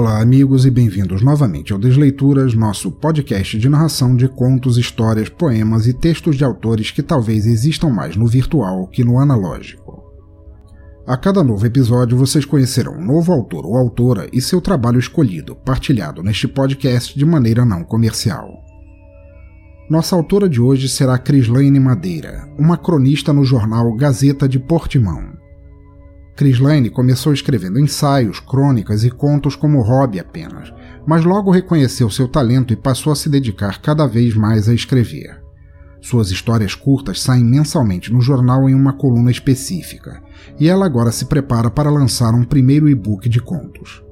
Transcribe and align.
Olá, 0.00 0.18
amigos, 0.18 0.64
e 0.64 0.70
bem-vindos 0.70 1.20
novamente 1.20 1.74
ao 1.74 1.78
Desleituras, 1.78 2.54
nosso 2.54 2.90
podcast 2.90 3.58
de 3.58 3.68
narração 3.68 4.16
de 4.16 4.28
contos, 4.28 4.78
histórias, 4.78 5.28
poemas 5.28 5.86
e 5.86 5.92
textos 5.92 6.36
de 6.36 6.42
autores 6.42 6.90
que 6.90 7.02
talvez 7.02 7.44
existam 7.44 7.90
mais 7.90 8.16
no 8.16 8.26
virtual 8.26 8.86
que 8.86 9.04
no 9.04 9.18
analógico. 9.18 10.02
A 11.06 11.18
cada 11.18 11.44
novo 11.44 11.66
episódio 11.66 12.16
vocês 12.16 12.46
conhecerão 12.46 12.94
um 12.94 13.04
novo 13.04 13.30
autor 13.30 13.66
ou 13.66 13.76
autora 13.76 14.26
e 14.32 14.40
seu 14.40 14.58
trabalho 14.62 14.98
escolhido, 14.98 15.54
partilhado 15.54 16.22
neste 16.22 16.48
podcast 16.48 17.14
de 17.18 17.26
maneira 17.26 17.66
não 17.66 17.84
comercial. 17.84 18.48
Nossa 19.90 20.16
autora 20.16 20.48
de 20.48 20.62
hoje 20.62 20.88
será 20.88 21.18
Crislaine 21.18 21.78
Madeira, 21.78 22.48
uma 22.58 22.78
cronista 22.78 23.34
no 23.34 23.44
jornal 23.44 23.94
Gazeta 23.96 24.48
de 24.48 24.58
Portimão. 24.58 25.39
Crislaine 26.40 26.88
começou 26.88 27.34
escrevendo 27.34 27.78
ensaios, 27.78 28.40
crônicas 28.40 29.04
e 29.04 29.10
contos 29.10 29.54
como 29.54 29.82
hobby 29.82 30.18
apenas, 30.18 30.72
mas 31.06 31.22
logo 31.22 31.50
reconheceu 31.50 32.08
seu 32.08 32.26
talento 32.26 32.72
e 32.72 32.76
passou 32.76 33.12
a 33.12 33.16
se 33.16 33.28
dedicar 33.28 33.82
cada 33.82 34.06
vez 34.06 34.34
mais 34.34 34.66
a 34.66 34.72
escrever. 34.72 35.38
Suas 36.00 36.30
histórias 36.30 36.74
curtas 36.74 37.20
saem 37.20 37.44
mensalmente 37.44 38.10
no 38.10 38.22
jornal 38.22 38.70
em 38.70 38.74
uma 38.74 38.94
coluna 38.94 39.30
específica, 39.30 40.22
e 40.58 40.66
ela 40.66 40.86
agora 40.86 41.12
se 41.12 41.26
prepara 41.26 41.70
para 41.70 41.90
lançar 41.90 42.34
um 42.34 42.42
primeiro 42.42 42.88
e-book 42.88 43.28
de 43.28 43.42
contos. 43.42 44.02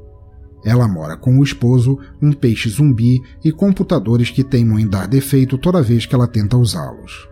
Ela 0.62 0.86
mora 0.86 1.16
com 1.16 1.38
o 1.38 1.42
esposo, 1.42 1.98
um 2.20 2.30
peixe 2.30 2.68
zumbi 2.68 3.22
e 3.42 3.50
computadores 3.50 4.30
que 4.30 4.44
teimam 4.44 4.78
em 4.78 4.86
dar 4.86 5.08
defeito 5.08 5.56
toda 5.56 5.80
vez 5.80 6.04
que 6.04 6.14
ela 6.14 6.28
tenta 6.28 6.58
usá-los. 6.58 7.26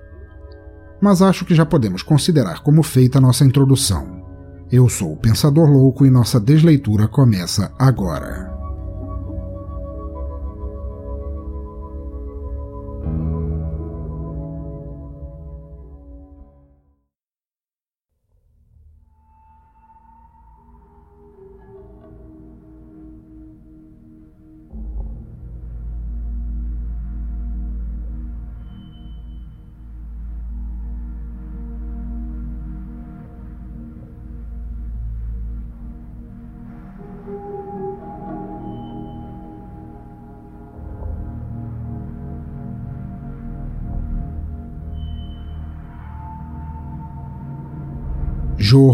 Mas 1.03 1.20
acho 1.20 1.44
que 1.44 1.55
já 1.55 1.66
podemos 1.66 2.03
considerar 2.03 2.62
como 2.62 2.83
feita 2.83 3.19
a 3.19 3.20
nossa 3.20 3.44
introdução. 3.44 4.16
Eu 4.70 4.89
sou 4.89 5.12
o 5.12 5.17
Pensador 5.17 5.70
Louco 5.70 6.05
e 6.05 6.11
nossa 6.11 6.41
desleitura 6.41 7.06
começa 7.06 7.72
agora. 7.78 8.56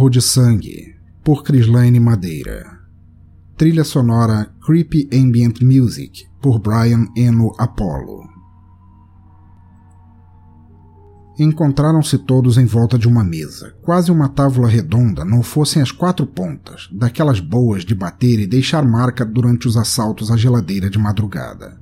Jorro 0.02 0.10
de 0.10 0.20
Sangue, 0.20 0.96
por 1.22 1.44
Crislaine 1.44 2.00
Madeira. 2.00 2.80
Trilha 3.56 3.84
sonora 3.84 4.52
Creepy 4.66 5.08
Ambient 5.14 5.62
Music, 5.62 6.26
por 6.40 6.58
Brian 6.58 7.06
Eno 7.16 7.52
Apollo. 7.56 8.24
Encontraram-se 11.38 12.18
todos 12.18 12.58
em 12.58 12.64
volta 12.66 12.98
de 12.98 13.06
uma 13.06 13.22
mesa, 13.22 13.76
quase 13.80 14.10
uma 14.10 14.28
tábua 14.28 14.68
redonda, 14.68 15.24
não 15.24 15.40
fossem 15.40 15.80
as 15.80 15.92
quatro 15.92 16.26
pontas, 16.26 16.88
daquelas 16.90 17.38
boas 17.38 17.84
de 17.84 17.94
bater 17.94 18.40
e 18.40 18.46
deixar 18.46 18.84
marca 18.84 19.24
durante 19.24 19.68
os 19.68 19.76
assaltos 19.76 20.32
à 20.32 20.36
geladeira 20.36 20.90
de 20.90 20.98
madrugada. 20.98 21.80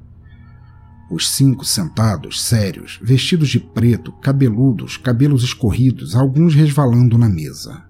Os 1.11 1.31
cinco 1.31 1.65
sentados, 1.65 2.43
sérios, 2.45 3.01
vestidos 3.03 3.49
de 3.49 3.59
preto, 3.61 4.13
cabeludos, 4.21 4.99
cabelos 4.99 5.43
escorridos, 5.43 6.15
alguns 6.15 6.55
resvalando 6.55 7.17
na 7.17 7.29
mesa. 7.29 7.89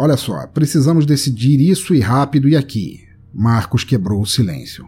Olha 0.00 0.16
só, 0.16 0.46
precisamos 0.46 1.04
decidir 1.04 1.60
isso 1.60 1.92
e 1.92 1.98
rápido 1.98 2.48
e 2.48 2.56
aqui. 2.56 3.00
Marcos 3.34 3.82
quebrou 3.82 4.22
o 4.22 4.26
silêncio. 4.26 4.86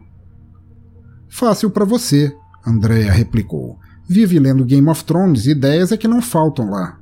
Fácil 1.29 1.69
para 1.69 1.85
você, 1.85 2.33
Andrea 2.65 3.11
replicou. 3.11 3.77
Vive 4.09 4.39
lendo 4.39 4.65
Game 4.65 4.89
of 4.89 5.03
Thrones 5.03 5.47
e 5.47 5.51
ideias 5.51 5.91
é 5.91 5.97
que 5.97 6.07
não 6.07 6.23
faltam 6.23 6.71
lá. 6.71 7.01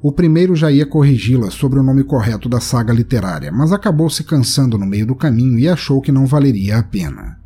O 0.00 0.10
primeiro 0.10 0.56
já 0.56 0.72
ia 0.72 0.86
corrigi-la 0.86 1.50
sobre 1.50 1.78
o 1.78 1.82
nome 1.82 2.02
correto 2.02 2.48
da 2.48 2.60
saga 2.60 2.94
literária, 2.94 3.52
mas 3.52 3.70
acabou 3.70 4.08
se 4.08 4.24
cansando 4.24 4.78
no 4.78 4.86
meio 4.86 5.06
do 5.06 5.14
caminho 5.14 5.58
e 5.58 5.68
achou 5.68 6.00
que 6.00 6.10
não 6.10 6.24
valeria 6.24 6.78
a 6.78 6.82
pena. 6.82 7.40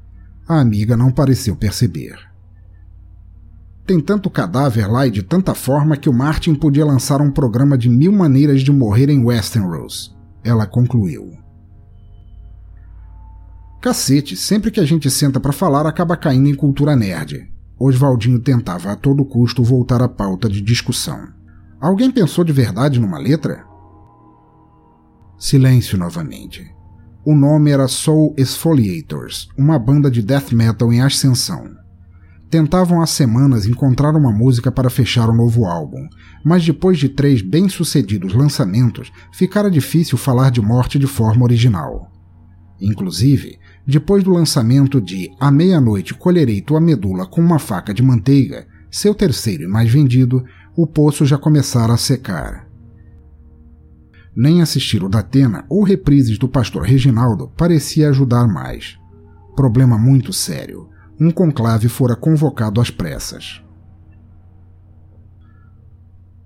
A 0.46 0.60
amiga 0.60 0.96
não 0.96 1.10
pareceu 1.10 1.56
perceber. 1.56 2.27
Tem 3.88 4.02
tanto 4.02 4.28
cadáver 4.28 4.86
lá 4.86 5.06
e 5.06 5.10
de 5.10 5.22
tanta 5.22 5.54
forma 5.54 5.96
que 5.96 6.10
o 6.10 6.12
Martin 6.12 6.54
podia 6.54 6.84
lançar 6.84 7.22
um 7.22 7.30
programa 7.30 7.78
de 7.78 7.88
mil 7.88 8.12
maneiras 8.12 8.60
de 8.60 8.70
morrer 8.70 9.08
em 9.08 9.24
Westeros. 9.24 10.14
Ela 10.44 10.66
concluiu. 10.66 11.32
Cacete, 13.80 14.36
sempre 14.36 14.70
que 14.70 14.78
a 14.78 14.84
gente 14.84 15.10
senta 15.10 15.40
para 15.40 15.54
falar 15.54 15.86
acaba 15.86 16.18
caindo 16.18 16.50
em 16.50 16.54
cultura 16.54 16.94
nerd. 16.94 17.50
Oswaldinho 17.80 18.40
tentava 18.40 18.92
a 18.92 18.96
todo 18.96 19.24
custo 19.24 19.64
voltar 19.64 20.02
à 20.02 20.08
pauta 20.08 20.50
de 20.50 20.60
discussão. 20.60 21.20
Alguém 21.80 22.10
pensou 22.10 22.44
de 22.44 22.52
verdade 22.52 23.00
numa 23.00 23.16
letra? 23.16 23.64
Silêncio 25.38 25.96
novamente. 25.96 26.62
O 27.24 27.34
nome 27.34 27.70
era 27.70 27.88
Soul 27.88 28.34
Exfoliators, 28.36 29.48
uma 29.56 29.78
banda 29.78 30.10
de 30.10 30.20
death 30.20 30.52
metal 30.52 30.92
em 30.92 31.00
ascensão. 31.00 31.77
Tentavam 32.50 33.02
há 33.02 33.06
semanas 33.06 33.66
encontrar 33.66 34.16
uma 34.16 34.32
música 34.32 34.72
para 34.72 34.88
fechar 34.88 35.28
o 35.28 35.34
novo 35.34 35.66
álbum, 35.66 36.08
mas 36.42 36.64
depois 36.64 36.98
de 36.98 37.08
três 37.08 37.42
bem-sucedidos 37.42 38.34
lançamentos, 38.34 39.12
ficara 39.32 39.70
difícil 39.70 40.16
falar 40.16 40.50
de 40.50 40.60
morte 40.60 40.98
de 40.98 41.06
forma 41.06 41.44
original. 41.44 42.10
Inclusive, 42.80 43.58
depois 43.86 44.24
do 44.24 44.30
lançamento 44.30 45.00
de 45.00 45.30
À 45.38 45.50
Meia-Noite 45.50 46.14
Colherei 46.14 46.62
Tua 46.62 46.80
Medula 46.80 47.26
com 47.26 47.40
uma 47.40 47.58
Faca 47.58 47.92
de 47.92 48.02
Manteiga, 48.02 48.66
seu 48.90 49.14
terceiro 49.14 49.64
e 49.64 49.68
mais 49.68 49.90
vendido, 49.90 50.44
o 50.76 50.86
poço 50.86 51.26
já 51.26 51.36
começara 51.36 51.92
a 51.92 51.98
secar 51.98 52.68
nem 54.38 54.62
assistir 54.62 55.02
o 55.02 55.08
Datena 55.08 55.64
ou 55.68 55.82
reprises 55.82 56.38
do 56.38 56.48
pastor 56.48 56.84
Reginaldo 56.84 57.48
parecia 57.56 58.08
ajudar 58.08 58.46
mais. 58.46 58.96
Problema 59.56 59.98
muito 59.98 60.32
sério. 60.32 60.88
Um 61.20 61.30
conclave 61.30 61.88
fora 61.88 62.14
convocado 62.14 62.80
às 62.80 62.90
pressas. 62.90 63.62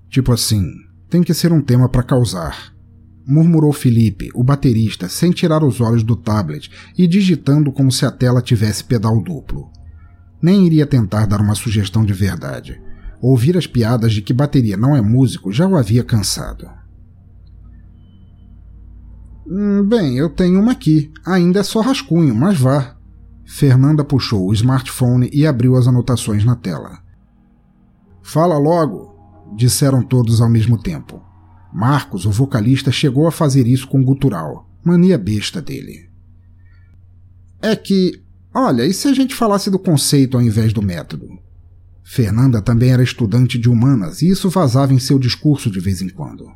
Tipo 0.09 0.33
assim, 0.33 0.65
tem 1.09 1.23
que 1.23 1.35
ser 1.35 1.53
um 1.53 1.61
tema 1.61 1.89
para 1.89 2.03
causar. 2.03 2.73
Murmurou 3.27 3.73
Felipe, 3.73 4.31
o 4.35 4.43
baterista, 4.43 5.09
sem 5.09 5.31
tirar 5.31 5.63
os 5.63 5.81
olhos 5.81 6.03
do 6.03 6.17
tablet 6.17 6.71
e 6.99 7.07
digitando 7.07 7.71
como 7.71 7.93
se 7.93 8.05
a 8.05 8.11
tela 8.11 8.43
tivesse 8.43 8.83
pedal 8.85 9.23
duplo. 9.23 9.71
Nem 10.43 10.67
iria 10.67 10.87
tentar 10.87 11.27
dar 11.27 11.41
uma 11.41 11.55
sugestão 11.55 12.05
de 12.05 12.13
verdade. 12.13 12.81
Ouvir 13.21 13.57
as 13.57 13.67
piadas 13.67 14.13
de 14.13 14.21
que 14.21 14.33
bateria 14.33 14.77
não 14.77 14.97
é 14.97 15.01
músico 15.01 15.53
já 15.53 15.67
o 15.67 15.77
havia 15.77 16.03
cansado. 16.03 16.69
Hum, 19.47 19.87
bem, 19.87 20.17
eu 20.17 20.29
tenho 20.29 20.61
uma 20.61 20.73
aqui. 20.73 21.13
Ainda 21.25 21.61
é 21.61 21.63
só 21.63 21.81
rascunho, 21.81 22.35
mas 22.35 22.59
vá. 22.59 22.97
Fernanda 23.55 24.03
puxou 24.03 24.49
o 24.49 24.55
smartphone 24.55 25.29
e 25.31 25.47
abriu 25.47 25.77
as 25.77 25.87
anotações 25.87 26.43
na 26.43 26.57
tela. 26.57 27.03
Fala 28.23 28.57
logo, 28.57 29.15
disseram 29.55 30.03
todos 30.03 30.41
ao 30.41 30.49
mesmo 30.49 30.83
tempo. 30.83 31.23
Marcos, 31.71 32.25
o 32.25 32.31
vocalista, 32.31 32.91
chegou 32.91 33.27
a 33.27 33.31
fazer 33.31 33.67
isso 33.67 33.87
com 33.89 34.03
gutural, 34.03 34.67
mania 34.83 35.19
besta 35.19 35.61
dele. 35.61 36.09
É 37.61 37.77
que, 37.77 38.23
olha, 38.55 38.87
e 38.87 38.95
se 38.95 39.07
a 39.07 39.13
gente 39.13 39.35
falasse 39.35 39.71
do 39.71 39.79
conceito 39.79 40.39
ao 40.39 40.43
invés 40.43 40.73
do 40.73 40.81
método? 40.81 41.29
Fernanda 42.03 42.63
também 42.63 42.91
era 42.91 43.03
estudante 43.03 43.59
de 43.59 43.69
humanas 43.69 44.23
e 44.23 44.31
isso 44.31 44.49
vazava 44.49 44.95
em 44.95 44.99
seu 44.99 45.19
discurso 45.19 45.71
de 45.71 45.79
vez 45.79 46.01
em 46.01 46.09
quando. 46.09 46.51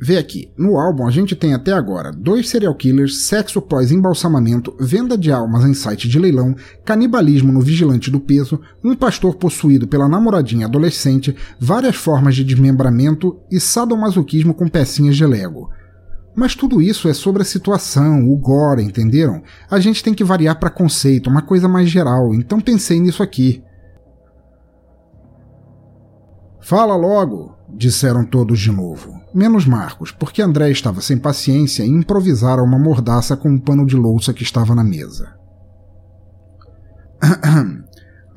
Vê 0.00 0.18
aqui, 0.18 0.50
no 0.58 0.76
álbum 0.76 1.06
a 1.06 1.10
gente 1.10 1.36
tem 1.36 1.54
até 1.54 1.72
agora 1.72 2.10
dois 2.10 2.48
serial 2.48 2.74
killers, 2.74 3.26
sexo 3.26 3.62
pós-embalsamamento, 3.62 4.74
venda 4.80 5.16
de 5.16 5.30
almas 5.30 5.64
em 5.64 5.72
site 5.72 6.08
de 6.08 6.18
leilão, 6.18 6.54
canibalismo 6.84 7.52
no 7.52 7.60
vigilante 7.60 8.10
do 8.10 8.18
peso, 8.18 8.60
um 8.82 8.94
pastor 8.94 9.36
possuído 9.36 9.86
pela 9.86 10.08
namoradinha 10.08 10.66
adolescente, 10.66 11.34
várias 11.60 11.94
formas 11.94 12.34
de 12.34 12.42
desmembramento 12.42 13.38
e 13.50 13.60
sadomasoquismo 13.60 14.52
com 14.52 14.68
pecinhas 14.68 15.16
de 15.16 15.24
Lego. 15.24 15.70
Mas 16.34 16.56
tudo 16.56 16.82
isso 16.82 17.08
é 17.08 17.14
sobre 17.14 17.42
a 17.42 17.44
situação, 17.44 18.28
o 18.28 18.36
gore, 18.36 18.82
entenderam? 18.82 19.42
A 19.70 19.78
gente 19.78 20.02
tem 20.02 20.12
que 20.12 20.24
variar 20.24 20.58
para 20.58 20.68
conceito, 20.68 21.30
uma 21.30 21.42
coisa 21.42 21.68
mais 21.68 21.88
geral, 21.88 22.34
então 22.34 22.60
pensei 22.60 22.98
nisso 22.98 23.22
aqui. 23.22 23.62
Fala 26.60 26.96
logo, 26.96 27.53
disseram 27.68 28.24
todos 28.24 28.58
de 28.60 28.70
novo, 28.70 29.20
menos 29.34 29.66
Marcos, 29.66 30.10
porque 30.10 30.42
André 30.42 30.70
estava 30.70 31.00
sem 31.00 31.18
paciência 31.18 31.82
e 31.82 31.88
improvisara 31.88 32.62
uma 32.62 32.78
mordaça 32.78 33.36
com 33.36 33.48
um 33.50 33.58
pano 33.58 33.86
de 33.86 33.96
louça 33.96 34.32
que 34.32 34.42
estava 34.42 34.74
na 34.74 34.84
mesa. 34.84 35.34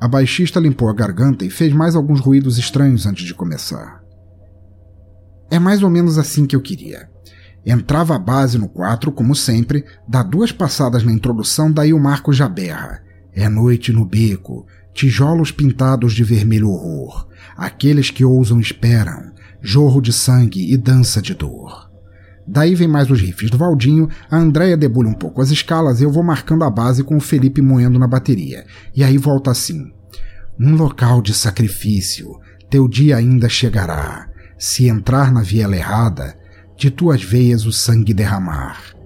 A 0.00 0.06
baixista 0.06 0.60
limpou 0.60 0.88
a 0.88 0.94
garganta 0.94 1.44
e 1.44 1.50
fez 1.50 1.72
mais 1.72 1.96
alguns 1.96 2.20
ruídos 2.20 2.56
estranhos 2.56 3.04
antes 3.04 3.26
de 3.26 3.34
começar. 3.34 4.00
É 5.50 5.58
mais 5.58 5.82
ou 5.82 5.90
menos 5.90 6.18
assim 6.18 6.46
que 6.46 6.54
eu 6.54 6.60
queria. 6.60 7.10
Entrava 7.66 8.14
a 8.14 8.18
base 8.18 8.58
no 8.58 8.68
4, 8.68 9.10
como 9.10 9.34
sempre, 9.34 9.84
dá 10.06 10.22
duas 10.22 10.52
passadas 10.52 11.02
na 11.02 11.12
introdução, 11.12 11.72
daí 11.72 11.92
o 11.92 11.98
Marco 11.98 12.32
já 12.32 12.48
berra. 12.48 13.02
É 13.32 13.48
noite 13.48 13.92
no 13.92 14.04
beco, 14.04 14.66
tijolos 14.92 15.50
pintados 15.50 16.12
de 16.12 16.24
vermelho 16.24 16.70
horror. 16.70 17.28
Aqueles 17.56 18.10
que 18.10 18.24
ousam 18.24 18.60
esperam, 18.60 19.32
jorro 19.60 20.00
de 20.00 20.12
sangue 20.12 20.72
e 20.72 20.76
dança 20.76 21.20
de 21.20 21.34
dor. 21.34 21.88
Daí 22.46 22.74
vem 22.74 22.88
mais 22.88 23.10
os 23.10 23.20
riffs 23.20 23.50
do 23.50 23.58
Valdinho, 23.58 24.08
a 24.30 24.38
Andréia 24.38 24.76
debulha 24.76 25.10
um 25.10 25.14
pouco 25.14 25.42
as 25.42 25.50
escalas 25.50 26.00
e 26.00 26.04
eu 26.04 26.10
vou 26.10 26.22
marcando 26.22 26.64
a 26.64 26.70
base 26.70 27.04
com 27.04 27.16
o 27.16 27.20
Felipe 27.20 27.60
moendo 27.60 27.98
na 27.98 28.08
bateria. 28.08 28.64
E 28.96 29.04
aí 29.04 29.18
volta 29.18 29.50
assim. 29.50 29.92
Um 30.58 30.74
local 30.74 31.20
de 31.20 31.34
sacrifício, 31.34 32.40
teu 32.70 32.88
dia 32.88 33.16
ainda 33.16 33.48
chegará. 33.48 34.28
Se 34.58 34.88
entrar 34.88 35.30
na 35.30 35.42
viela 35.42 35.76
errada, 35.76 36.36
de 36.76 36.90
tuas 36.90 37.22
veias 37.22 37.66
o 37.66 37.72
sangue 37.72 38.14
derramar. 38.14 38.97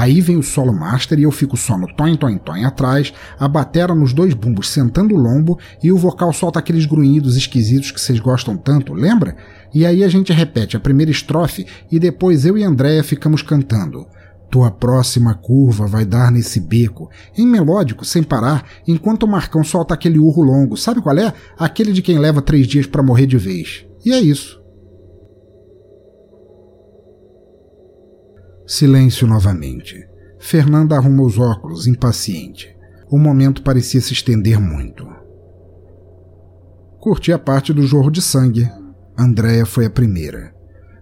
Aí 0.00 0.22
vem 0.22 0.38
o 0.38 0.42
solo 0.42 0.72
master 0.72 1.18
e 1.18 1.24
eu 1.24 1.30
fico 1.30 1.58
só 1.58 1.76
no 1.76 1.86
toin 1.86 2.16
toin 2.16 2.38
toin 2.38 2.64
atrás, 2.64 3.12
a 3.38 3.46
batera 3.46 3.94
nos 3.94 4.14
dois 4.14 4.32
bumbos 4.32 4.70
sentando 4.70 5.14
o 5.14 5.18
lombo 5.18 5.58
e 5.82 5.92
o 5.92 5.98
vocal 5.98 6.32
solta 6.32 6.58
aqueles 6.58 6.86
grunhidos 6.86 7.36
esquisitos 7.36 7.90
que 7.90 8.00
vocês 8.00 8.18
gostam 8.18 8.56
tanto, 8.56 8.94
lembra? 8.94 9.36
E 9.74 9.84
aí 9.84 10.02
a 10.02 10.08
gente 10.08 10.32
repete 10.32 10.74
a 10.74 10.80
primeira 10.80 11.10
estrofe 11.12 11.66
e 11.92 11.98
depois 11.98 12.46
eu 12.46 12.56
e 12.56 12.64
Andréia 12.64 13.04
ficamos 13.04 13.42
cantando. 13.42 14.06
Tua 14.50 14.70
próxima 14.70 15.34
curva 15.34 15.86
vai 15.86 16.06
dar 16.06 16.32
nesse 16.32 16.60
beco, 16.60 17.10
em 17.36 17.46
melódico, 17.46 18.02
sem 18.02 18.22
parar, 18.22 18.64
enquanto 18.88 19.24
o 19.24 19.28
Marcão 19.28 19.62
solta 19.62 19.92
aquele 19.92 20.18
urro 20.18 20.42
longo. 20.42 20.78
Sabe 20.78 21.02
qual 21.02 21.18
é? 21.18 21.30
Aquele 21.58 21.92
de 21.92 22.00
quem 22.00 22.18
leva 22.18 22.40
três 22.40 22.66
dias 22.66 22.86
para 22.86 23.02
morrer 23.02 23.26
de 23.26 23.36
vez. 23.36 23.84
E 24.02 24.14
é 24.14 24.18
isso. 24.18 24.59
Silêncio 28.70 29.26
novamente. 29.26 29.96
Fernanda 30.38 30.94
arruma 30.94 31.24
os 31.24 31.36
óculos, 31.36 31.88
impaciente. 31.88 32.72
O 33.10 33.18
momento 33.18 33.64
parecia 33.64 34.00
se 34.00 34.12
estender 34.12 34.60
muito. 34.60 35.04
Curti 37.00 37.32
a 37.32 37.38
parte 37.38 37.72
do 37.72 37.84
jorro 37.84 38.12
de 38.12 38.22
sangue. 38.22 38.70
Andréia 39.18 39.66
foi 39.66 39.86
a 39.86 39.90
primeira. 39.90 40.54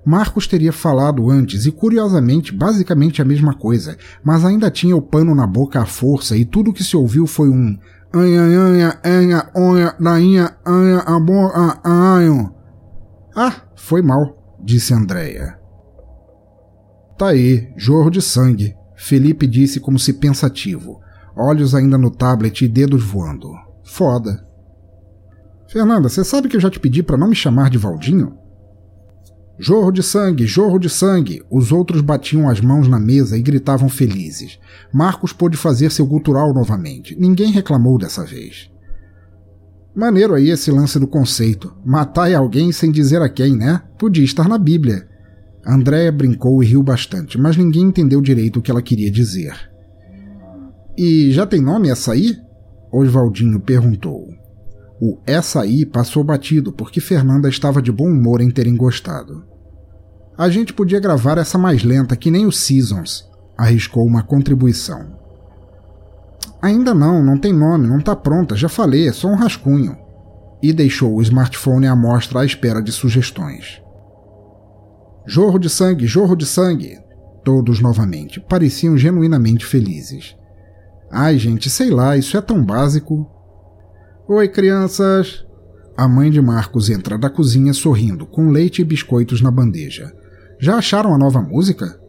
Marcos 0.03 0.47
teria 0.47 0.73
falado 0.73 1.29
antes 1.29 1.67
e, 1.67 1.71
curiosamente, 1.71 2.57
basicamente 2.57 3.21
a 3.21 3.25
mesma 3.27 3.53
coisa, 3.53 3.99
mas 4.25 4.47
ainda 4.47 4.71
tinha 4.71 4.97
o 4.97 5.03
pano 5.03 5.35
na 5.35 5.47
boca 5.47 5.79
à 5.79 5.85
força 5.85 6.39
e 6.39 6.47
tudo 6.47 6.73
que 6.73 6.83
se 6.83 6.97
ouviu 6.97 7.27
foi 7.27 7.51
um 7.51 7.77
anha, 8.15 8.41
anha, 8.41 9.01
anha, 9.05 9.51
onha, 9.55 9.95
nainha, 10.01 10.57
anha, 10.65 11.01
amor, 11.01 11.53
anho. 11.85 12.51
Ah, 13.37 13.69
foi 13.77 14.01
mal, 14.01 14.57
disse 14.65 14.95
Andréia. 14.95 15.58
Tá 17.19 17.31
aí, 17.31 17.69
jorro 17.77 18.11
de 18.11 18.23
sangue, 18.23 18.77
Felipe 18.97 19.45
disse 19.45 19.81
como 19.81 19.99
se 19.99 20.13
pensativo, 20.13 21.01
olhos 21.37 21.75
ainda 21.75 21.99
no 21.99 22.13
tablet 22.13 22.65
e 22.65 22.69
dedos 22.69 23.03
voando. 23.03 23.51
Foda. 23.83 24.47
Fernanda, 25.69 26.09
você 26.09 26.23
sabe 26.23 26.49
que 26.49 26.57
eu 26.57 26.61
já 26.61 26.71
te 26.71 26.79
pedi 26.79 27.03
para 27.03 27.17
não 27.17 27.27
me 27.27 27.35
chamar 27.35 27.71
de 27.71 27.77
Valdinho? 27.77 28.39
Jorro 29.59 29.91
de 29.91 30.01
sangue, 30.01 30.47
jorro 30.47 30.79
de 30.79 30.89
sangue! 30.89 31.43
Os 31.51 31.73
outros 31.73 32.03
batiam 32.03 32.49
as 32.49 32.61
mãos 32.61 32.87
na 32.87 33.01
mesa 33.01 33.37
e 33.37 33.43
gritavam 33.43 33.89
felizes. 33.89 34.57
Marcos 34.93 35.33
pôde 35.33 35.57
fazer 35.57 35.91
seu 35.91 36.07
gutural 36.07 36.55
novamente. 36.55 37.17
Ninguém 37.19 37.51
reclamou 37.51 37.99
dessa 37.99 38.25
vez. 38.25 38.71
Maneiro 39.93 40.35
aí 40.35 40.51
esse 40.51 40.71
lance 40.71 41.01
do 41.01 41.09
conceito. 41.09 41.75
Matar 41.85 42.33
alguém 42.33 42.71
sem 42.71 42.93
dizer 42.93 43.21
a 43.21 43.29
quem, 43.29 43.57
né? 43.57 43.83
Podia 43.99 44.25
estar 44.25 44.49
na 44.49 44.57
Bíblia. 44.57 45.09
Andréa 45.67 46.11
brincou 46.11 46.63
e 46.63 46.67
riu 46.67 46.83
bastante, 46.83 47.39
mas 47.39 47.57
ninguém 47.57 47.83
entendeu 47.83 48.21
direito 48.21 48.59
o 48.59 48.63
que 48.63 48.71
ela 48.71 48.83
queria 48.83 49.11
dizer. 49.11 49.55
E 50.97 51.31
já 51.31 51.47
tem 51.47 51.61
nome 51.61 51.89
essa 51.89 52.13
aí? 52.13 52.37
Oswaldinho 52.93 53.61
perguntou. 53.61 54.29
O 55.01 55.19
essa 55.27 55.61
aí 55.61 55.87
passou 55.87 56.25
batido 56.25 56.73
porque 56.73 57.01
Fernanda 57.01 57.49
estava 57.49 57.81
de 57.81 57.93
bom 57.93 58.09
humor 58.11 58.41
em 58.41 58.51
terem 58.51 58.77
gostado. 58.77 59.45
A 60.37 60.49
gente 60.49 60.73
podia 60.73 60.99
gravar 61.01 61.39
essa 61.39 61.59
mais 61.59 61.85
lenta 61.85 62.17
que 62.17 62.31
nem 62.31 62.47
o 62.47 62.53
Seasons, 62.53 63.29
arriscou 63.57 64.05
uma 64.07 64.23
contribuição. 64.23 65.19
Ainda 66.61 66.93
não, 66.93 67.23
não 67.23 67.39
tem 67.39 67.53
nome, 67.53 67.87
não 67.87 68.01
tá 68.01 68.17
pronta, 68.17 68.57
já 68.57 68.69
falei, 68.69 69.09
é 69.09 69.13
só 69.13 69.29
um 69.29 69.37
rascunho. 69.37 69.97
E 70.61 70.73
deixou 70.73 71.15
o 71.15 71.23
smartphone 71.23 71.87
à 71.87 71.95
mostra 71.95 72.41
à 72.41 72.45
espera 72.45 72.83
de 72.83 72.91
sugestões. 72.91 73.81
Jorro 75.31 75.59
de 75.59 75.69
sangue, 75.69 76.07
jorro 76.07 76.35
de 76.35 76.47
sangue! 76.47 76.99
Todos 77.45 77.83
novamente 77.83 78.41
pareciam 78.41 78.97
genuinamente 78.97 79.67
felizes. 79.67 80.35
Ai, 81.11 81.37
gente, 81.37 81.69
sei 81.69 81.91
lá, 81.91 82.17
isso 82.17 82.35
é 82.39 82.41
tão 82.41 82.65
básico. 82.65 83.31
Oi, 84.27 84.49
crianças! 84.49 85.45
A 85.95 86.09
mãe 86.09 86.31
de 86.31 86.41
Marcos 86.41 86.89
entra 86.89 87.19
da 87.19 87.29
cozinha 87.29 87.75
sorrindo, 87.75 88.25
com 88.27 88.49
leite 88.49 88.81
e 88.81 88.85
biscoitos 88.87 89.43
na 89.43 89.51
bandeja. 89.51 90.11
Já 90.59 90.77
acharam 90.77 91.15
a 91.15 91.19
nova 91.19 91.43
música? 91.43 92.01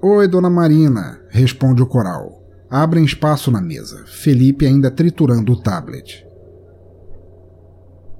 Oi, 0.00 0.28
dona 0.28 0.48
Marina, 0.48 1.20
responde 1.28 1.82
o 1.82 1.86
coral. 1.88 2.40
Abrem 2.70 3.04
espaço 3.04 3.50
na 3.50 3.60
mesa, 3.60 4.04
Felipe 4.06 4.64
ainda 4.64 4.92
triturando 4.92 5.54
o 5.54 5.60
tablet. 5.60 6.24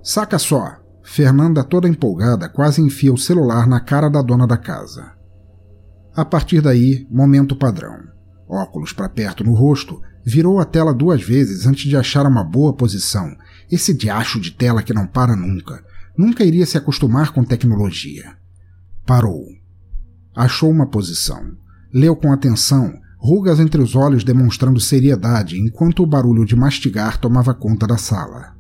Saca 0.03 0.41
só, 0.41 0.88
Fernanda, 1.11 1.65
toda 1.65 1.89
empolgada, 1.89 2.51
quase 2.51 2.83
enfia 2.83 3.13
o 3.13 3.17
celular 3.17 3.67
na 3.67 3.81
cara 3.81 4.11
da 4.11 4.21
dona 4.21 4.47
da 4.47 4.59
casa. 4.59 5.13
A 6.15 6.23
partir 6.23 6.61
daí, 6.61 7.07
momento 7.11 7.57
padrão. 7.57 7.97
Óculos 8.47 8.93
para 8.93 9.09
perto 9.09 9.43
no 9.43 9.55
rosto, 9.55 10.01
virou 10.25 10.61
a 10.61 10.67
tela 10.67 10.93
duas 10.93 11.23
vezes 11.23 11.67
antes 11.67 11.89
de 11.89 11.97
achar 11.97 12.27
uma 12.27 12.45
boa 12.45 12.75
posição. 12.75 13.35
Esse 13.73 13.97
diacho 13.97 14.39
de 14.39 14.51
tela 14.51 14.83
que 14.83 14.93
não 14.93 15.07
para 15.07 15.35
nunca. 15.35 15.83
Nunca 16.17 16.45
iria 16.45 16.67
se 16.67 16.77
acostumar 16.77 17.33
com 17.33 17.43
tecnologia. 17.43 18.37
Parou. 19.07 19.47
Achou 20.37 20.71
uma 20.71 20.87
posição. 20.87 21.43
Leu 21.93 22.15
com 22.15 22.31
atenção, 22.31 22.93
rugas 23.19 23.59
entre 23.59 23.81
os 23.81 23.97
olhos 23.97 24.23
demonstrando 24.23 24.79
seriedade, 24.79 25.59
enquanto 25.59 26.03
o 26.03 26.07
barulho 26.07 26.45
de 26.45 26.55
mastigar 26.55 27.19
tomava 27.19 27.55
conta 27.55 27.87
da 27.87 27.97
sala. 27.97 28.58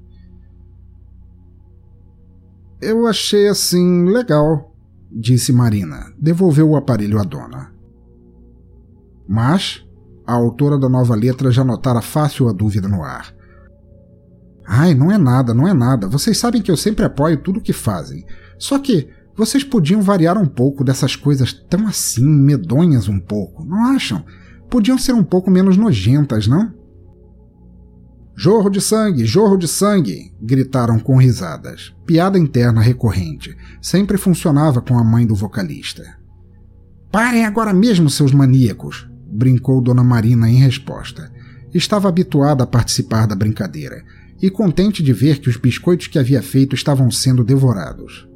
Eu 2.81 3.07
achei 3.07 3.49
assim 3.49 4.05
legal, 4.05 4.75
disse 5.11 5.53
Marina. 5.53 6.13
Devolveu 6.19 6.71
o 6.71 6.77
aparelho 6.77 7.19
à 7.19 7.25
dona. 7.25 7.73
Mas 9.29 9.85
a 10.27 10.33
autora 10.35 10.79
da 10.79 10.89
nova 10.89 11.15
letra 11.15 11.51
já 11.51 11.65
notara 11.65 12.01
fácil 12.01 12.49
a 12.49 12.53
dúvida 12.53 12.87
no 12.87 13.03
ar. 13.03 13.35
Ai, 14.67 14.95
não 14.95 15.11
é 15.11 15.19
nada, 15.19 15.55
não 15.55 15.67
é 15.67 15.73
nada. 15.73 16.07
Vocês 16.07 16.39
sabem 16.39 16.61
que 16.61 16.71
eu 16.71 16.77
sempre 16.77 17.05
apoio 17.05 17.43
tudo 17.43 17.59
o 17.59 17.63
que 17.63 17.73
fazem. 17.73 18.25
Só 18.59 18.79
que 18.79 19.09
vocês 19.35 19.65
podiam 19.65 20.03
variar 20.03 20.37
um 20.37 20.47
pouco 20.47 20.85
dessas 20.85 21.17
coisas 21.17 21.53
tão 21.53 21.87
assim, 21.87 22.27
medonhas 22.27 23.09
um 23.09 23.19
pouco, 23.19 23.65
não 23.65 23.87
acham? 23.87 24.25
Podiam 24.69 24.99
ser 24.99 25.15
um 25.15 25.25
pouco 25.25 25.51
menos 25.51 25.77
nojentas, 25.77 26.47
não? 26.47 26.75
Jorro 28.41 28.71
de 28.71 28.81
sangue, 28.81 29.27
jorro 29.27 29.57
de 29.57 29.67
sangue! 29.67 30.33
gritaram 30.41 31.01
com 31.01 31.17
risadas. 31.17 31.93
Piada 32.07 32.39
interna 32.39 32.81
recorrente. 32.81 33.57
Sempre 33.83 34.17
funcionava 34.17 34.81
com 34.81 34.97
a 34.97 35.03
mãe 35.03 35.27
do 35.27 35.35
vocalista. 35.35 36.05
Parem 37.11 37.45
agora 37.45 37.75
mesmo, 37.75 38.09
seus 38.09 38.31
maníacos! 38.31 39.11
brincou 39.27 39.83
Dona 39.83 40.05
Marina 40.05 40.49
em 40.49 40.55
resposta. 40.55 41.33
Estava 41.75 42.09
habituada 42.09 42.63
a 42.63 42.67
participar 42.67 43.27
da 43.27 43.35
brincadeira 43.35 44.05
e 44.41 44.49
contente 44.49 45.03
de 45.03 45.13
ver 45.13 45.41
que 45.41 45.49
os 45.49 45.57
biscoitos 45.57 46.07
que 46.07 46.17
havia 46.17 46.41
feito 46.41 46.77
estavam 46.77 47.11
sendo 47.11 47.43
devorados. 47.43 48.29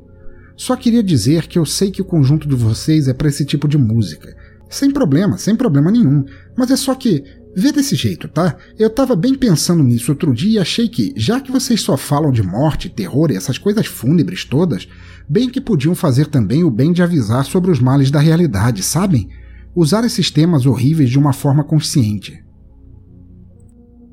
Só 0.56 0.74
queria 0.74 1.04
dizer 1.04 1.46
que 1.46 1.60
eu 1.60 1.64
sei 1.64 1.92
que 1.92 2.02
o 2.02 2.04
conjunto 2.04 2.48
de 2.48 2.56
vocês 2.56 3.06
é 3.06 3.14
para 3.14 3.28
esse 3.28 3.44
tipo 3.44 3.68
de 3.68 3.78
música. 3.78 4.36
Sem 4.68 4.90
problema, 4.90 5.38
sem 5.38 5.54
problema 5.54 5.92
nenhum. 5.92 6.24
Mas 6.56 6.72
é 6.72 6.76
só 6.76 6.92
que, 6.96 7.22
vê 7.54 7.72
desse 7.72 7.94
jeito, 7.94 8.28
tá? 8.28 8.56
Eu 8.78 8.88
tava 8.90 9.14
bem 9.14 9.34
pensando 9.34 9.82
nisso 9.82 10.12
outro 10.12 10.32
dia 10.32 10.58
e 10.58 10.58
achei 10.58 10.88
que, 10.88 11.12
já 11.16 11.40
que 11.40 11.52
vocês 11.52 11.80
só 11.80 11.96
falam 11.96 12.32
de 12.32 12.42
morte, 12.42 12.88
terror 12.88 13.30
e 13.30 13.36
essas 13.36 13.58
coisas 13.58 13.86
fúnebres 13.86 14.44
todas, 14.44 14.88
bem 15.28 15.48
que 15.48 15.60
podiam 15.60 15.94
fazer 15.94 16.26
também 16.26 16.64
o 16.64 16.70
bem 16.70 16.92
de 16.92 17.02
avisar 17.02 17.44
sobre 17.44 17.70
os 17.70 17.80
males 17.80 18.10
da 18.10 18.20
realidade, 18.20 18.82
sabem? 18.82 19.28
Usar 19.74 20.04
esses 20.04 20.30
temas 20.30 20.66
horríveis 20.66 21.10
de 21.10 21.18
uma 21.18 21.32
forma 21.32 21.64
consciente. 21.64 22.42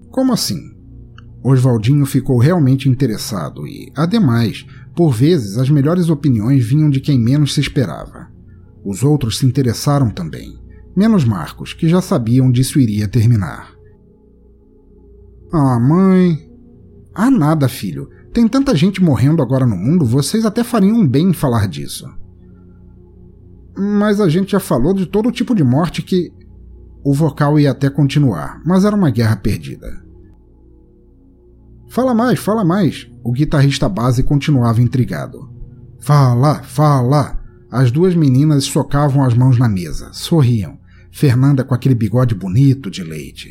Como 0.09 0.33
assim? 0.33 0.59
Oswaldinho 1.43 2.05
ficou 2.05 2.37
realmente 2.37 2.89
interessado 2.89 3.65
e, 3.65 3.91
ademais, 3.95 4.65
por 4.95 5.13
vezes 5.13 5.57
as 5.57 5.69
melhores 5.69 6.09
opiniões 6.09 6.65
vinham 6.65 6.89
de 6.89 6.99
quem 6.99 7.17
menos 7.17 7.53
se 7.53 7.61
esperava. 7.61 8.27
Os 8.83 9.03
outros 9.03 9.37
se 9.37 9.45
interessaram 9.45 10.09
também, 10.09 10.57
menos 10.99 11.23
Marcos, 11.23 11.71
que 11.71 11.87
já 11.87 12.01
sabia 12.01 12.43
onde 12.43 12.59
isso 12.59 12.77
iria 12.77 13.07
terminar. 13.07 13.73
Ah, 15.51 15.79
mãe. 15.79 16.51
Ah, 17.15 17.31
nada, 17.31 17.69
filho. 17.69 18.09
Tem 18.33 18.45
tanta 18.47 18.75
gente 18.75 19.01
morrendo 19.01 19.41
agora 19.41 19.65
no 19.65 19.77
mundo, 19.77 20.05
vocês 20.05 20.45
até 20.45 20.61
fariam 20.61 21.07
bem 21.07 21.29
em 21.29 21.33
falar 21.33 21.69
disso. 21.69 22.05
Mas 23.77 24.19
a 24.19 24.27
gente 24.27 24.51
já 24.51 24.59
falou 24.59 24.93
de 24.93 25.05
todo 25.05 25.31
tipo 25.31 25.55
de 25.55 25.63
morte 25.63 26.01
que. 26.01 26.33
O 27.01 27.13
vocal 27.13 27.57
ia 27.57 27.71
até 27.71 27.89
continuar, 27.89 28.61
mas 28.65 28.83
era 28.83 28.93
uma 28.93 29.09
guerra 29.09 29.37
perdida. 29.37 30.03
Fala 31.87 32.13
mais, 32.13 32.37
fala 32.37 32.65
mais. 32.65 33.09
O 33.23 33.31
guitarrista 33.31 33.87
base 33.87 34.21
continuava 34.21 34.81
intrigado. 34.81 35.49
Fala, 36.01 36.61
fala. 36.61 37.39
As 37.71 37.89
duas 37.89 38.15
meninas 38.15 38.65
socavam 38.65 39.23
as 39.23 39.33
mãos 39.33 39.57
na 39.57 39.69
mesa, 39.69 40.09
sorriam. 40.11 40.78
Fernanda 41.11 41.63
com 41.63 41.73
aquele 41.73 41.95
bigode 41.95 42.35
bonito 42.35 42.89
de 42.89 43.03
leite. 43.03 43.49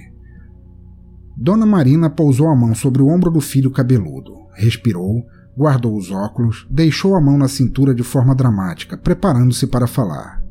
Dona 1.37 1.67
Marina 1.67 2.11
pousou 2.11 2.49
a 2.49 2.57
mão 2.57 2.75
sobre 2.75 3.01
o 3.01 3.09
ombro 3.09 3.31
do 3.31 3.41
filho 3.41 3.71
cabeludo, 3.71 4.35
respirou, 4.55 5.25
guardou 5.57 5.97
os 5.97 6.11
óculos, 6.11 6.67
deixou 6.71 7.15
a 7.15 7.21
mão 7.21 7.39
na 7.39 7.49
cintura 7.49 7.95
de 7.95 8.03
forma 8.03 8.35
dramática, 8.35 8.97
preparando-se 8.97 9.67
para 9.67 9.87
falar. 9.87 10.43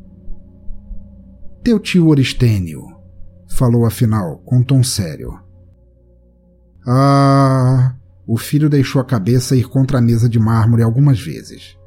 Teu 1.64 1.80
tio 1.80 2.08
Oristênio, 2.08 2.82
falou 3.50 3.86
afinal, 3.86 4.38
com 4.46 4.64
tom 4.64 4.84
sério. 4.84 5.38
Ah! 6.86 7.96
O 8.26 8.38
filho 8.38 8.70
deixou 8.70 9.02
a 9.02 9.06
cabeça 9.06 9.56
ir 9.56 9.70
contra 9.70 10.00
a 10.00 10.02
mesa 10.02 10.28
de 10.28 10.38
mármore 10.38 10.84
algumas 10.84 11.20
vezes. 11.20 11.78